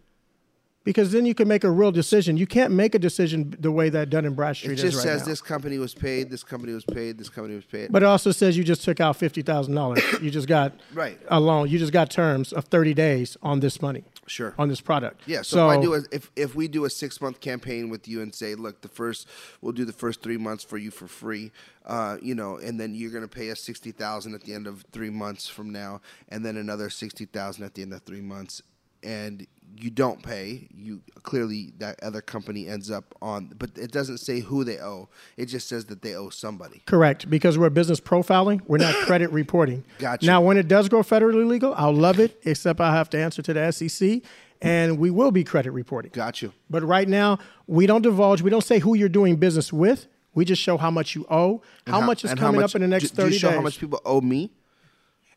[0.83, 2.37] because then you can make a real decision.
[2.37, 5.05] You can't make a decision the way that Dun and Bradstreet It is just right
[5.05, 5.11] now.
[5.11, 5.31] It just says now.
[5.31, 7.91] this company was paid, this company was paid, this company was paid.
[7.91, 10.01] But it also says you just took out fifty thousand dollars.
[10.21, 11.19] You just got Right.
[11.27, 11.69] a loan.
[11.69, 14.03] You just got terms of thirty days on this money.
[14.29, 14.53] Sure.
[14.59, 15.23] On this product.
[15.25, 18.07] Yeah, so, if I do a, if if we do a six month campaign with
[18.07, 19.27] you and say, look, the first
[19.59, 21.51] we'll do the first three months for you for free,
[21.85, 24.85] uh, you know, and then you're gonna pay us sixty thousand at the end of
[24.91, 25.99] three months from now,
[26.29, 28.61] and then another sixty thousand at the end of three months,
[29.03, 29.45] and
[29.77, 34.41] you don't pay, you clearly that other company ends up on, but it doesn't say
[34.41, 35.07] who they owe.
[35.37, 36.81] It just says that they owe somebody.
[36.85, 38.61] Correct, because we're business profiling.
[38.67, 39.85] We're not credit reporting.
[39.99, 40.25] Gotcha.
[40.25, 42.41] Now, when it does go federally legal, I'll love it.
[42.43, 44.21] Except I have to answer to the SEC,
[44.61, 46.11] and we will be credit reporting.
[46.13, 46.51] Got you.
[46.69, 48.41] But right now, we don't divulge.
[48.41, 50.07] We don't say who you're doing business with.
[50.33, 52.87] We just show how much you owe, how, much is coming much- up in the
[52.87, 53.55] next do- do you show days.
[53.55, 54.51] how much people owe me?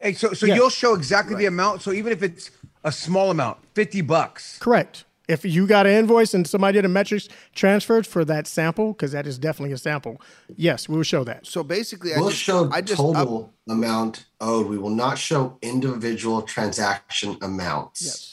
[0.00, 0.56] Hey, so so Yeah.
[0.56, 1.80] you'll show exactly the amount.
[1.82, 2.50] So even if it's
[2.84, 4.58] a small amount, fifty bucks.
[4.58, 5.04] Correct.
[5.28, 9.12] If you got an invoice and somebody did a Metrc transferred for that sample, because
[9.12, 10.20] that is definitely a sample,
[10.56, 11.46] yes, we will show that.
[11.46, 14.66] So basically, We'll I just show I just up- total amount owed.
[14.66, 18.02] We will not show individual transaction amounts.
[18.04, 18.28] Yes.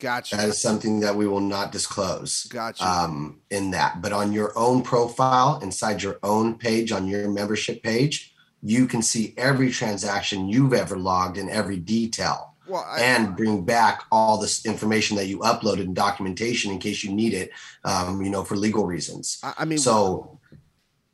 [0.00, 0.34] Gotcha.
[0.36, 2.44] That is something that we will not disclose.
[2.50, 2.84] Gotcha.
[2.84, 7.84] Um, in that, but on your own profile, inside your own page, on your membership
[7.84, 13.36] page, you can see every transaction you've ever logged in every detail, Well, I- and
[13.36, 17.50] bring back all this information that you uploaded and documentation in case you need it.
[17.84, 19.38] Um, you know, for legal reasons.
[19.42, 20.38] I- I mean, so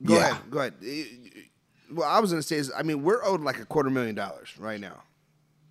[0.04, 0.30] Go yeah.
[0.30, 0.50] ahead.
[0.50, 0.74] Go ahead.
[1.90, 4.14] What I was going to say is, I mean, we're owed like a quarter million
[4.14, 5.02] dollars right now.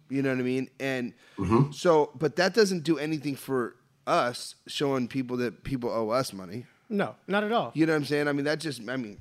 [0.10, 0.70] You know what I mean?
[0.80, 1.72] And Mm-hmm.
[1.72, 3.76] so, but that doesn't do anything for
[4.08, 6.66] us showing people that people owe us money.
[6.90, 7.72] No, not at all.
[7.76, 8.28] You know what I'm saying?
[8.28, 9.20] I mean, that just, I mean,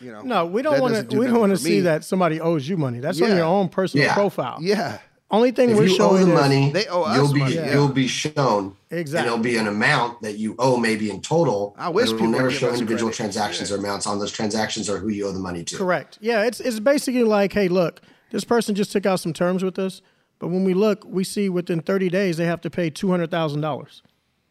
[0.00, 0.20] you know.
[0.22, 1.02] No, we don't want to.
[1.02, 1.80] do We don't want to see me.
[1.80, 3.00] that somebody owes you money.
[3.00, 4.14] That's on your own personal Yeah.
[4.14, 4.58] profile.
[4.60, 4.98] Yeah.
[5.30, 7.54] Only thing If we're you owe the is- money, They owe us you'll be money,
[7.56, 7.72] yeah.
[7.74, 8.74] you'll be shown.
[8.90, 9.18] Exactly.
[9.18, 11.74] And it'll be an amount that you owe maybe in total.
[11.78, 13.16] I wish but it people will never show individual credit.
[13.16, 13.76] transactions Yeah.
[13.76, 15.76] or amounts on those transactions or who you owe the money to.
[15.76, 16.16] Correct.
[16.22, 18.00] Yeah, it's it's basically like, hey, look,
[18.30, 20.00] this person just took out some terms with us,
[20.38, 23.30] but when we look, we see within 30 days they have to pay two hundred
[23.30, 24.02] thousand dollars.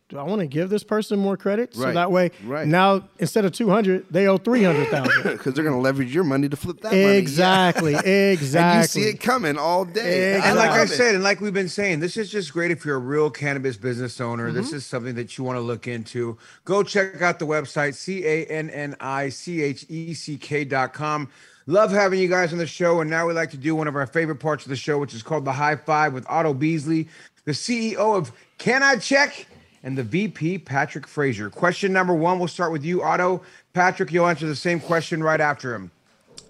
[0.10, 2.66] Do I want to give this person more credit so that way right.
[2.66, 5.24] now instead of two hundred they owe three hundred thousand?
[5.38, 7.18] Because they're going to leverage your money to flip that money.
[7.18, 10.36] exactly, And you see it coming all day.
[10.38, 10.50] Exactly.
[10.50, 12.96] And like I said, and like we've been saying, this is just great if you're
[12.96, 14.50] a real cannabis business owner.
[14.52, 14.76] This Mm-hmm.
[14.78, 16.38] is something that you want to look into.
[16.64, 20.64] Go check out the website, C A N N I C H E C K
[20.64, 21.30] dot com.
[21.66, 23.02] Love having you guys on the show.
[23.02, 25.14] And now we like to do one of our favorite parts of the show, which
[25.14, 27.10] is called the High Five with Otto Beasley,
[27.44, 29.46] the CEO of CanniCheck?
[29.84, 31.50] And the VP, Patrick Frazier.
[31.50, 33.42] Question number one, we'll start with you, Otto.
[33.74, 35.92] Patrick, you'll answer the same question right after him.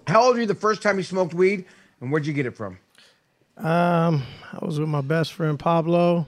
[0.06, 1.66] How old were you the first time you smoked weed?
[2.00, 2.78] And where'd you get it from?
[3.58, 4.22] Um,
[4.52, 6.26] I was with my best friend Pablo.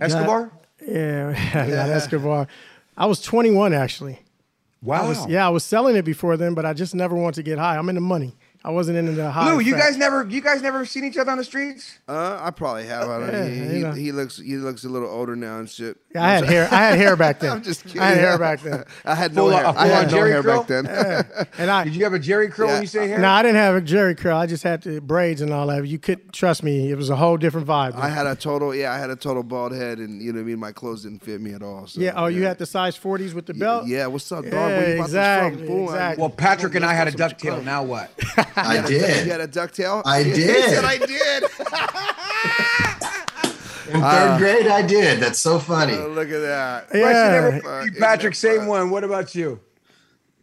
[0.00, 0.50] Escobar?
[0.86, 2.48] Yeah, not Escobar.
[2.96, 4.18] I was 21 actually.
[4.82, 5.04] Wow.
[5.04, 7.42] I was, yeah, I was selling it before then, but I just never wanted to
[7.42, 7.76] get high.
[7.76, 8.34] I'm into money.
[8.62, 9.50] I wasn't into the high.
[9.52, 11.98] Blue, you guys never you guys never seen each other on the streets?
[12.06, 13.08] Uh, I probably have.
[13.08, 13.92] I don't, Yeah, he, you know.
[13.92, 15.96] he looks he looks a little older now and shit.
[16.14, 16.68] Yeah, I had hair.
[16.70, 17.52] I had hair back then.
[17.52, 18.02] I'm just kidding.
[18.02, 18.84] I had hair back then.
[19.06, 19.64] I had no Full hair.
[19.66, 20.58] on- I had no Jerry hair curl?
[20.64, 20.86] back then.
[21.56, 22.72] And I Did you have a Jerry curl Yeah.
[22.74, 23.18] when you say hair?
[23.18, 24.36] no, I didn't have a Jerry curl.
[24.36, 25.86] I just had the braids and all that.
[25.86, 26.90] You could trust me.
[26.90, 27.94] It was a whole different vibe.
[27.94, 28.92] I had a total yeah.
[28.92, 30.58] I had a total bald head, and you know what I mean.
[30.58, 31.86] My clothes didn't fit me at all.
[31.86, 32.12] So, yeah.
[32.14, 33.86] Oh, you had the size 40s with the belt.
[33.86, 34.06] Yeah.
[34.08, 34.52] What's up, dog?
[34.52, 35.76] Yeah, Where you exactly, this from?
[35.76, 35.84] Boom.
[35.86, 36.20] exactly.
[36.20, 37.64] well, Patrick and I had a Let's ducktail.
[37.64, 38.10] Now what?
[38.56, 39.26] I did.
[39.26, 40.02] You had a ducktail?
[40.04, 40.70] I did.
[40.70, 41.44] said I did.
[43.92, 45.18] In third grade, I did.
[45.18, 45.94] That's so funny.
[45.94, 46.86] Oh, look at that.
[46.94, 47.50] Yeah.
[47.50, 48.68] number Fuck, Patrick, same fun?
[48.68, 48.90] one.
[48.90, 49.58] What about you?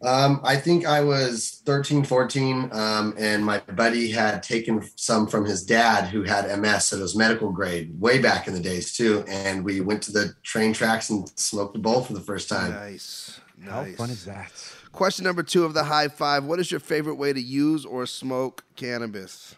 [0.02, 5.44] Um, I think I was 13, 14, um, and my buddy had taken some from
[5.44, 8.96] his dad who had MS, so it was medical grade way back in the days
[8.96, 9.24] too.
[9.26, 12.70] And we went to the train tracks and smoked a bowl for the first time.
[12.72, 13.40] Nice.
[13.64, 14.52] How fun is that?
[14.92, 16.44] Question number two of the high five.
[16.44, 19.54] What is your favorite way to use or smoke cannabis?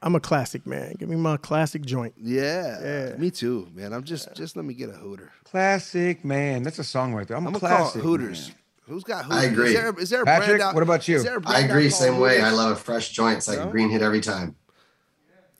[0.00, 0.94] I'm a classic man.
[0.98, 2.14] Give me my classic joint.
[2.16, 3.92] Yeah, me too, man.
[3.92, 5.32] I'm just just let me get a hooter.
[5.44, 6.62] Classic man.
[6.62, 7.36] That's a song right there.
[7.36, 8.48] I'm, I'm a gonna call classic it Hooters.
[8.48, 8.56] man.
[8.86, 9.42] Who's got Hooters?
[9.42, 9.66] I agree.
[9.68, 10.74] Is there, is there a Patrick, brand out?
[10.74, 11.16] what about you?
[11.16, 12.40] is there a I brand out agree, same way.
[12.40, 13.38] I love a fresh joint.
[13.38, 14.54] It's like a green hit every time.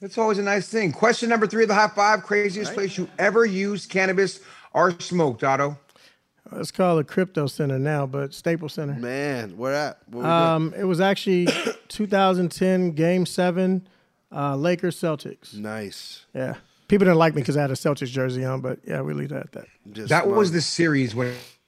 [0.00, 0.92] That's always a nice thing.
[0.92, 4.40] Question number three of the high five: craziest place you ever used cannabis
[4.72, 5.76] or smoked, Otto?
[6.53, 8.94] It's called a crypto center now, but Staples Center.
[8.94, 9.99] Man, where at?
[10.07, 10.26] What we doing?
[10.32, 11.46] Um, it was actually
[11.88, 13.86] 2010 Game Seven,
[14.32, 15.55] uh, Lakers Celtics.
[15.55, 16.24] nice.
[16.34, 16.55] Yeah,
[16.88, 19.28] people didn't like me because I had a Celtics jersey on, but yeah, we leave
[19.30, 19.66] that at that.
[19.92, 21.14] Just That was the series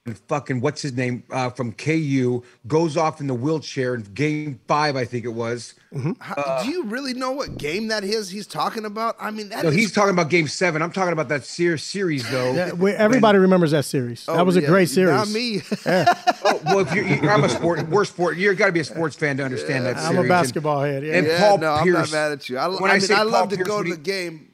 [0.03, 4.59] when fucking what's his name uh, from KU goes off in the wheelchair in Game
[4.67, 5.75] Five, I think it was.
[6.19, 8.29] How, do you really know what game that is?
[8.29, 9.15] He's talking about.
[9.19, 10.81] I mean, that No, is- he's talking about Game Seven.
[10.81, 12.51] I'm talking about that ser- series though.
[12.61, 14.25] Yeah, we, everybody remembers that series.
[14.27, 15.11] Oh, that was a yeah, great series.
[15.15, 15.61] Not me.
[16.43, 18.35] Oh, well, if you're, you I'm a sport, we're sport.
[18.37, 19.95] You've got to be a sports fan to understand that.
[19.97, 20.17] I'm series.
[20.17, 21.03] a And- basketball head.
[21.03, 21.17] Yeah.
[21.17, 22.57] and yeah, Paul no, I'm not mad at you.
[22.57, 24.01] I, When I, I mean, say I Paul love to Pierce, go to the you-
[24.01, 24.50] game,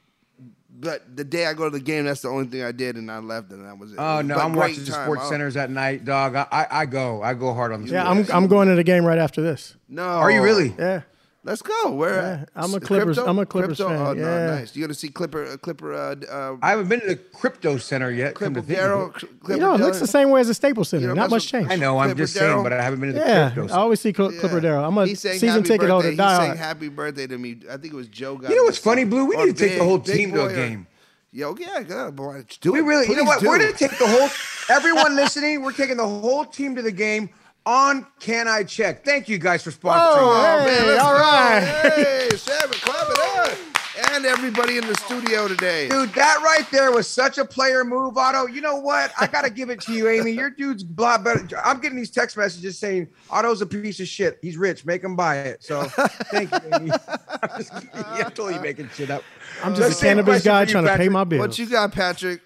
[0.79, 3.11] but the day I go to the game, that's the only thing I did, and
[3.11, 3.97] I left, and that was it.
[3.99, 6.35] Oh no, But I'm great watching the sports I- centers at night, dog.
[6.35, 7.91] I, I, I go, I go hard on the.
[7.91, 8.29] yeah, sports.
[8.29, 9.75] I'm I'm going to the game right after this.
[9.89, 10.73] No, Are you really?
[10.77, 11.01] Yeah.
[11.47, 11.91] Let's go.
[11.91, 12.13] Where?
[12.13, 12.49] Yeah, at?
[12.55, 13.25] I'm a Clippers- Crypto?
[13.29, 13.87] I'm a Clippers Crypto?
[13.87, 14.21] fan, Oh, yeah.
[14.47, 14.75] no, nice.
[14.75, 15.45] You going to see Clipper?
[15.45, 15.93] Uh, Clipper?
[15.93, 18.35] Uh, uh, I haven't been to the crypto center yet.
[18.35, 19.07] Clipper to think Darrell?
[19.07, 19.13] it.
[19.13, 21.03] Clipper You know, it looks the same way as the Staples Center.
[21.03, 21.67] You know, Not much change.
[21.71, 21.97] I know.
[21.99, 24.11] I'm Clipper just saying, but I haven't been to the Yeah, crypto I always see
[24.13, 24.83] Cl- Clipper Darrell.
[24.83, 26.09] I'm a season ticket holder.
[26.09, 26.11] birthday.
[26.11, 26.17] He
[26.47, 27.59] sang happy birthday to me.
[27.71, 28.35] I think it was Joe.
[28.35, 29.05] Got You know what's funny.
[29.05, 29.23] Blue?
[29.25, 30.87] We need to take the whole team to a Big Boy or- game.
[31.31, 32.83] Yo, yeah, God, boy, do We it.
[32.83, 33.41] really, you know what?
[33.43, 34.29] We're gonna take the whole,
[34.75, 35.61] everyone listening.
[35.61, 37.29] We're taking the whole team to the game
[37.67, 39.03] on CanniCheck?
[39.03, 39.97] Thank you guys for sponsoring.
[39.99, 40.69] Oh, that.
[40.69, 41.19] hey, let's all go.
[41.19, 41.93] right.
[41.95, 43.57] Hey, Seven, clap it up.
[44.13, 45.89] And everybody in the studio today.
[45.89, 48.45] Dude, that right there was such a player move, Otto.
[48.45, 49.11] You know what?
[49.19, 50.31] I gotta give it to you, Amy.
[50.31, 51.45] Your dude's blah better.
[51.65, 54.37] I'm getting these text messages saying Otto's a piece of shit.
[54.41, 54.85] He's rich.
[54.85, 55.63] Make him buy it.
[55.63, 55.83] So
[56.31, 56.91] thank you, Amy.
[57.41, 57.89] I'm, just kidding.
[57.95, 59.23] Yeah, I'm totally making shit up.
[59.63, 61.41] I'm Let's just a a cannabis guy you, trying to pay my bills.
[61.41, 62.41] What you got, Patrick?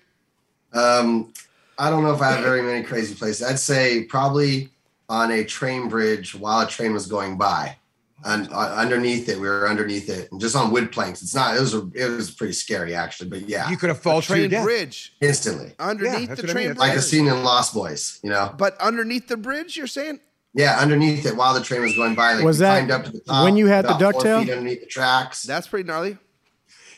[0.73, 1.33] Um,
[1.77, 3.45] I don't know if I have very many crazy places.
[3.45, 4.69] I'd say probably
[5.11, 7.75] on a train bridge while a train was going by.
[8.23, 11.21] And uh, underneath it, we were underneath it, and just on wood planks.
[11.23, 11.57] It's not.
[11.57, 11.73] It was.
[11.73, 13.29] A, it was pretty scary, actually.
[13.29, 14.63] But yeah, You could have fallen Train death.
[14.63, 16.65] bridge instantly, underneath that's the what I mean.
[16.65, 18.19] train That's like a scene in Lost Boys.
[18.23, 18.53] You know.
[18.55, 20.19] But underneath the bridge, you're saying?
[20.53, 22.33] Yeah, underneath it while the train was going by.
[22.35, 24.43] Like Was that climbed up to the top, when you had the about four ducktail?
[24.43, 25.41] feet underneath the tracks?
[25.41, 26.17] That's pretty gnarly.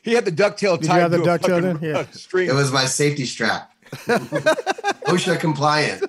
[0.01, 1.95] He had the ducktail Did you have the to a ducktail fucking, then?
[1.95, 2.05] Yeah.
[2.11, 2.49] string.
[2.49, 3.71] It was my safety strap.
[3.93, 6.03] OSHA compliant.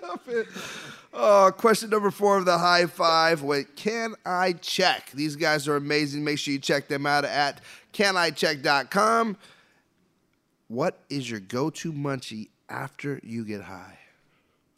[1.16, 3.42] Oh, question number four of the high five.
[3.42, 5.12] Wait, can I check?
[5.12, 6.24] These guys are amazing.
[6.24, 7.60] Make sure you check them out at
[7.92, 9.36] cannicheck.com.
[10.66, 13.98] What is your go-to munchie after you get high?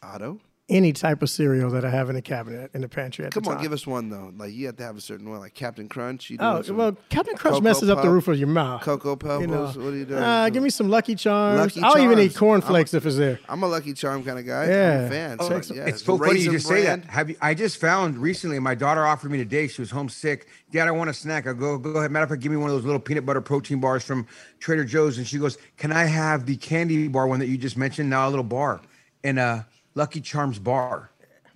[0.03, 0.41] Otto?
[0.69, 3.45] Any type of cereal that I have in the cabinet in the pantry at Come
[3.45, 4.33] the on, give us one though.
[4.37, 6.29] Like you have to have a certain one, like Captain Crunch.
[6.29, 8.83] You Oh well, Captain Crunch Cocoa messes up the roof of your mouth.
[8.83, 9.43] Cocoa Pebbles.
[9.43, 9.67] You know.
[9.67, 10.21] What are you doing?
[10.21, 11.61] Uh, give me some Lucky Charms.
[11.77, 12.37] Lucky I'll even eat Charms.
[12.65, 13.39] cornflakes if it's there.
[13.49, 14.65] I'm a Lucky Charm kind of guy.
[14.65, 14.99] I'm Yeah.
[15.03, 15.37] a fan.
[15.39, 17.05] Oh, So, it's- yeah, It's so funny you Raisin just say that.
[17.05, 17.37] Have you?
[17.41, 18.59] I just found recently.
[18.59, 19.69] My daughter offered me today.
[19.69, 20.49] She was homesick.
[20.73, 21.47] Dad, I want a snack.
[21.47, 22.11] I go, go ahead.
[22.11, 24.27] Matter of fact, give me one of those little peanut butter protein bars from
[24.59, 25.17] Trader Joe's.
[25.17, 28.11] And she goes, "Can I have the candy bar one that you just mentioned?
[28.11, 28.81] Now a little bar
[29.23, 29.65] and a
[29.97, 31.11] Lucky Charms bar,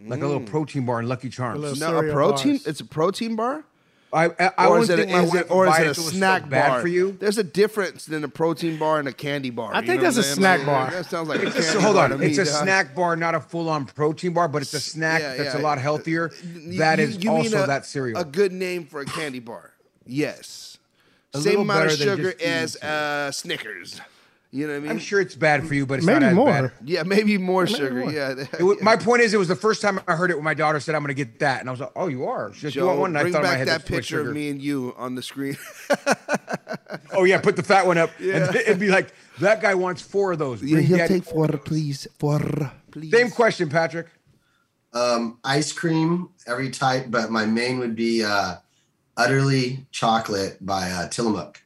[0.05, 2.53] like a little protein bar and Lucky Charms." little- No, a cereal protein.
[2.55, 2.67] bars.
[2.67, 3.63] It's a protein bar.
[4.13, 5.79] I, I, I or wouldn't is it, think my is wife it, or is buy
[5.83, 7.13] it a if was so snack bad bar for you.
[7.21, 9.73] There's a difference than a protein bar and a candy bar.
[9.73, 10.91] I you think know that's what a I'm snack bar.
[10.91, 12.63] That sounds like a candy a, hold bar on, to me, it's a dog.
[12.65, 15.61] snack bar, not a full-on protein bar, but it's a snack Yeah, that's yeah.
[15.61, 16.33] a lot healthier.
[16.43, 18.19] You- That you- is you mean also a- that cereal.
[18.21, 19.71] A good name for a candy bar.
[20.05, 20.79] Yes.
[21.33, 22.97] A Same little amount of better than sugar just eating as cereal.
[22.99, 24.01] uh, Snickers.
[24.53, 24.91] You know what I mean?
[24.91, 26.47] I'm sure it's bad for you, but it's Maybe not as more.
[26.47, 26.73] bad.
[26.85, 27.95] Yeah, maybe more sugar.
[28.01, 28.11] more.
[28.13, 28.35] Yeah.
[28.59, 30.55] It wa- my point is, it was the first time I heard it when my
[30.55, 32.63] daughter said, "I'm going to get that," and I was like, "Oh, you are." She
[32.63, 33.95] goes, "You want one?" And I bring thought in my back head, that "That's too
[33.95, 35.57] much picture sugar." of me and you on the screen.
[37.13, 40.33] Oh yeah, put the fat one up, and it'd be like that guy wants four
[40.33, 40.61] of those.
[40.61, 42.07] Bring daddy- four, please.
[42.19, 42.41] Four,
[42.91, 43.11] please.
[43.11, 44.07] Same question, Patrick.
[44.93, 48.57] Um, ice cream, every type, but my main would be uh,
[49.17, 51.63] Utterly Chocolate by uh, Tillamook.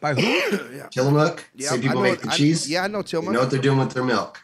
[0.00, 0.20] By who?
[0.76, 0.86] yeah.
[0.90, 2.70] Tillamook, Yeah, same people know- make the I- cheese.
[2.70, 3.04] yeah, I know Tillamook.
[3.04, 3.32] You Tillamook.
[3.34, 4.40] know what they're doing with their milk.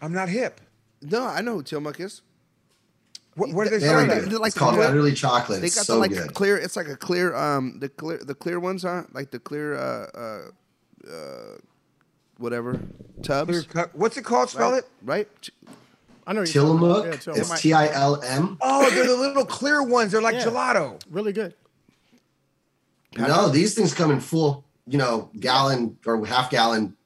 [0.00, 0.60] I'm not hip.
[1.02, 2.22] No, I know who Tillamook is.
[3.34, 4.08] What, what are they Very selling?
[4.08, 4.30] good.
[4.30, 5.60] They're like it's called clear- Utterly Chocolate.
[5.60, 6.34] They It's got so the like good.
[6.34, 6.56] clear.
[6.58, 7.34] It's like a clear.
[7.34, 9.04] Um, the clear, the clear ones, huh?
[9.12, 9.74] Like the clear.
[9.74, 11.56] Uh, uh, uh
[12.38, 12.80] whatever
[13.22, 13.50] tubs.
[13.50, 14.50] Clear cut- What's it called?
[14.50, 14.78] Spell right?
[14.78, 14.90] it.
[15.02, 15.28] Right.
[16.26, 17.02] I know what you're talking about.
[17.02, 17.04] Tillamook.
[17.06, 17.50] Yeah, Tillamook.
[17.52, 18.58] it's T I L M.
[18.60, 20.12] Oh, they're the little clear ones.
[20.12, 20.44] They're like Yeah.
[20.46, 21.00] gelato.
[21.10, 21.54] really good.
[23.16, 26.96] No, these things come in full, you know, gallon or half gallon.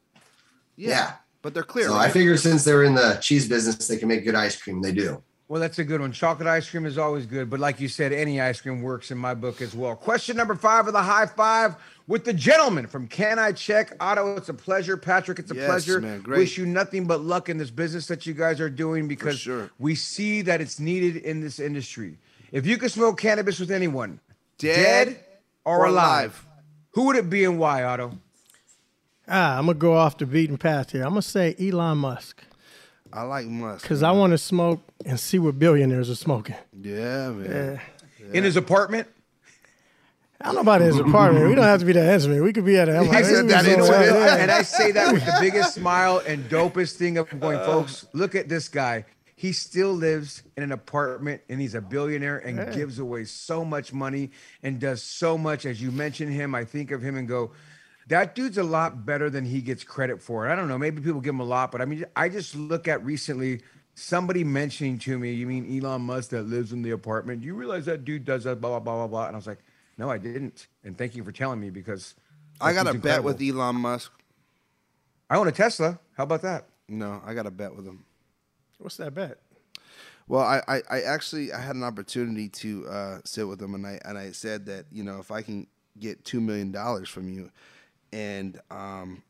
[0.77, 1.15] Yeah.
[1.43, 1.89] But they're clear.
[1.89, 2.09] So right?
[2.09, 4.83] I figure since they're in the cheese business, they can make good ice cream.
[4.83, 5.23] They do.
[5.49, 6.11] Well, that's a good one.
[6.11, 9.19] Chocolate ice cream is always good, but like you said, any ice cream works in
[9.19, 9.95] my book as well.
[9.95, 11.77] Question number five of the high five
[12.09, 13.93] with the gentleman from CanniCheck?
[14.01, 14.97] Otto, it's a pleasure.
[14.97, 16.01] Patrick, it's a Yes, pleasure.
[16.01, 16.39] man, great.
[16.39, 19.71] Wish you nothing but luck in this business that you guys are doing because sure.
[19.79, 22.19] we see that it's needed in this industry.
[22.51, 24.19] If you could smoke cannabis with anyone,
[24.59, 25.21] Dead
[25.67, 26.47] or, or alive, alive?
[26.93, 28.13] who would it be and why, Otto?
[29.29, 31.03] Ah, I'm gonna go off the beaten path here.
[31.03, 32.43] I'm gonna say Elon Musk
[33.13, 33.83] I like Musk.
[33.83, 36.57] because I want to smoke and see what billionaires are smoking.
[36.81, 37.81] Yeah, man.
[38.33, 39.09] In his apartment?
[40.41, 41.49] I don't know about his apartment.
[41.49, 42.43] We don't have to be that intimate.
[42.43, 43.05] We could be at a.
[43.05, 43.87] He said that we could be intimate.
[43.87, 44.37] somewhere, yeah.
[44.37, 48.07] and I say that with the biggest smile and dopest thing of going, folks.
[48.13, 49.07] Look at this guy.
[49.39, 53.93] He still lives in an apartment and he's a billionaire and gives away so much
[53.93, 54.31] money
[54.63, 55.67] and does so much.
[55.67, 57.53] As you mention him, I think of him and go,
[58.09, 60.49] that dude's a lot better than he gets credit for.
[60.49, 60.79] I don't know.
[60.79, 63.61] Maybe people give him a lot, but I mean, I just look at recently
[63.95, 67.43] somebody mentioning to me, you mean Elon Musk that lives in the apartment?
[67.43, 69.27] Do you realize that dude does that, blah, blah, blah, blah, blah.
[69.27, 69.63] And I was like,
[69.99, 70.67] no, I didn't.
[70.83, 72.15] And thank you for telling me because
[72.59, 74.13] I got a dude's bet with Elon Musk.
[75.29, 75.99] I own a Tesla.
[76.17, 76.69] How about that?
[76.89, 78.05] No, I got a bet with him.
[78.79, 79.39] What's that bet?
[80.29, 83.87] Well, I, I, I actually I had an opportunity to uh, sit with him, and
[83.87, 85.67] I and I said that you know if I can
[85.99, 87.51] get two million dollars from you,
[88.13, 89.23] and um,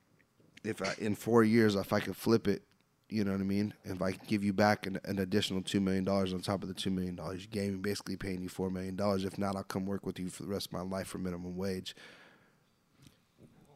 [0.65, 2.63] if I, in four years if I could flip it,
[3.11, 3.75] you know what I mean.
[3.85, 6.69] If I could give you back an, an additional two million dollars on top of
[6.69, 9.25] the two million dollars you gave me, basically paying you four million dollars.
[9.25, 11.57] If not, I'll come work with you for the rest of my life for minimum
[11.57, 11.95] wage.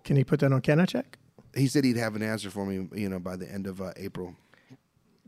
[0.04, 1.18] Can he put that on Can I check?
[1.54, 3.92] He said he'd have an answer for me, you know, by the end of uh,
[3.96, 4.36] April.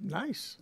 [0.02, 0.56] Nice.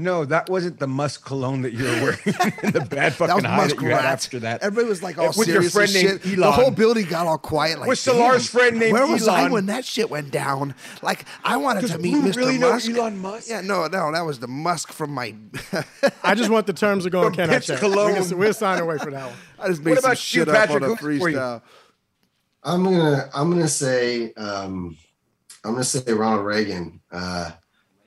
[0.00, 2.18] No, that wasn't the Musk cologne that you were wearing
[2.62, 4.62] in the bad fucking That was high Musk that you had after that.
[4.62, 6.36] Everybody was like all With your serious friend and named shit.
[6.38, 7.80] The whole building got all quiet.
[7.80, 10.76] Like, With Solar's "Damn, friend named Where was I when that shit went down?
[11.02, 12.36] Like, I wanted to meet Mr.
[12.36, 12.90] really know Musk.
[12.90, 13.48] Elon Musk?
[13.50, 15.34] Yeah, no, no, that was the Musk from my.
[16.22, 17.80] I just want the terms to go on Can I check.
[17.80, 18.12] cologne.
[18.30, 19.34] We're, We'll sign away for that one.
[19.58, 20.82] I just made What some about you, shit up Patrick?
[20.84, 21.36] on a Who's for you?
[21.36, 21.62] freestyle.
[22.62, 24.96] I'm gonna I'm gonna say um,
[25.64, 27.00] I'm gonna say Ronald Reagan.
[27.10, 27.50] Uh,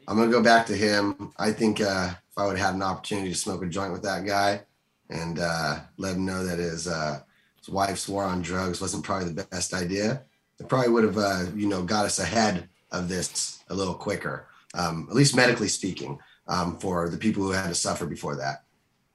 [0.07, 1.31] I'm gonna go back to him.
[1.37, 4.03] I think uh, if I would have had an opportunity to smoke a joint with
[4.03, 4.61] that guy
[5.09, 7.19] and uh, let him know that his uh,
[7.57, 10.23] his wife's war on drugs wasn't probably the best idea,
[10.59, 14.47] it probably would have uh, you know got us ahead of this a little quicker,
[14.73, 18.63] um, at least medically speaking, um, for the people who had to suffer before that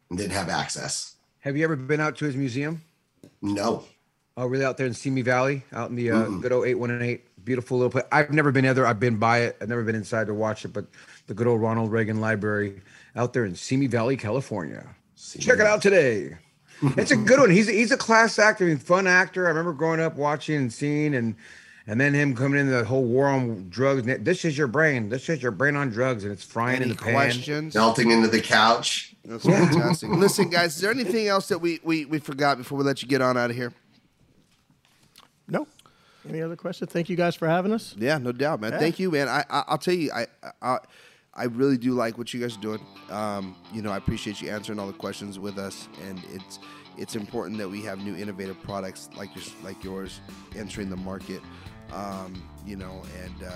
[0.09, 1.17] and didn't have access.
[1.41, 2.83] Have you ever been out to his museum?
[3.43, 3.85] No,
[4.39, 7.21] Oh, really out there in Simi Valley, out in the uh, good old 818.
[7.43, 8.05] beautiful little place.
[8.13, 8.87] I've never been there.
[8.87, 9.57] I've been by it.
[9.63, 10.85] I've never been inside to watch it, but
[11.27, 12.83] the good old Ronald Reagan Library
[13.15, 14.87] out there in Simi Valley, California.
[15.17, 16.37] Check it out today.
[16.99, 17.49] it's a good one.
[17.51, 19.47] He's he's a class actor, and fun actor.
[19.47, 21.35] I remember growing up watching and seeing, and
[21.87, 24.03] and then him coming in the whole war on drugs.
[24.05, 25.09] This is your brain.
[25.09, 27.15] This is your brain on drugs, and it's frying Any in the pan.
[27.15, 27.75] questions?
[27.75, 29.15] Melting into the couch.
[29.25, 30.11] That's fantastic.
[30.11, 33.09] Listen, guys, is there anything else that we, we, we forgot before we let you
[33.09, 33.73] get on out of here?
[35.49, 35.67] No.
[36.29, 36.91] Any other questions?
[36.91, 37.95] Thank you guys for having us.
[37.97, 38.73] Yeah, no doubt, man.
[38.73, 39.29] Thank you, man.
[39.29, 40.27] I, I I'll tell you, I,
[40.61, 40.79] I
[41.35, 42.81] I really do like what you guys are doing.
[43.11, 46.59] Um, you know, I appreciate you answering all the questions with us, and it's
[46.99, 50.21] it's important that we have new innovative products like yours, like yours
[50.57, 51.43] entering the market.
[51.93, 53.53] Um, you know, and uh,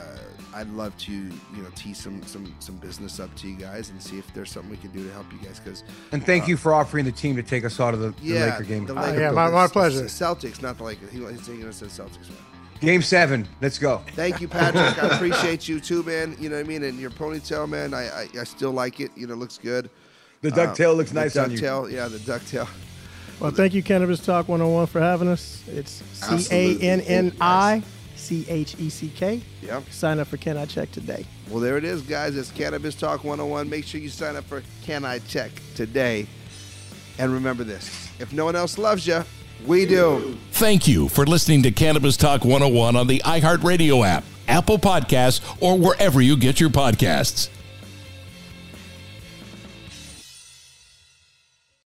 [0.54, 1.32] I'd love to you
[1.62, 4.70] know tee some some some business up to you guys and see if there's something
[4.70, 5.82] we can do to help you guys because
[6.12, 8.62] And thank you for offering the team to take us out of the, the Laker
[8.64, 8.86] game.
[8.86, 10.04] the Uh, Laker- yeah, my- my pleasure.
[10.04, 11.10] Celtics, not the Lakers.
[11.10, 12.28] He, he's taking us to the Celtics.
[12.28, 12.38] Man.
[12.80, 13.46] Game seven.
[13.60, 14.00] Let's go.
[14.14, 15.02] Thank you, Patrick.
[15.02, 16.34] I appreciate you too, man.
[16.40, 16.82] You know what I mean?
[16.84, 19.10] And your ponytail, man, I I, I still like it.
[19.16, 19.90] You know, it looks good.
[20.40, 21.58] The ducktail looks The nice on you.
[21.58, 22.66] ducktail, yeah, the ducktail.
[23.38, 25.62] Well, thank you, Cannabis Talk 101, for having us.
[25.68, 27.16] It's C A N N I Absolutely.
[27.16, 27.82] N N I
[28.20, 29.40] C H E C K.
[29.62, 29.90] Yep.
[29.90, 31.24] Sign up for CanniCheck today.
[31.48, 32.36] Well, there it is, guys.
[32.36, 33.68] It's Cannabis Talk 101.
[33.68, 36.26] Make sure you sign up for CanniCheck today.
[37.18, 39.24] And remember this if no one else loves you,
[39.66, 40.38] we do.
[40.52, 45.76] Thank you for listening to Cannabis Talk 101 on the iHeartRadio app, Apple Podcasts, or
[45.76, 47.48] wherever you get your podcasts.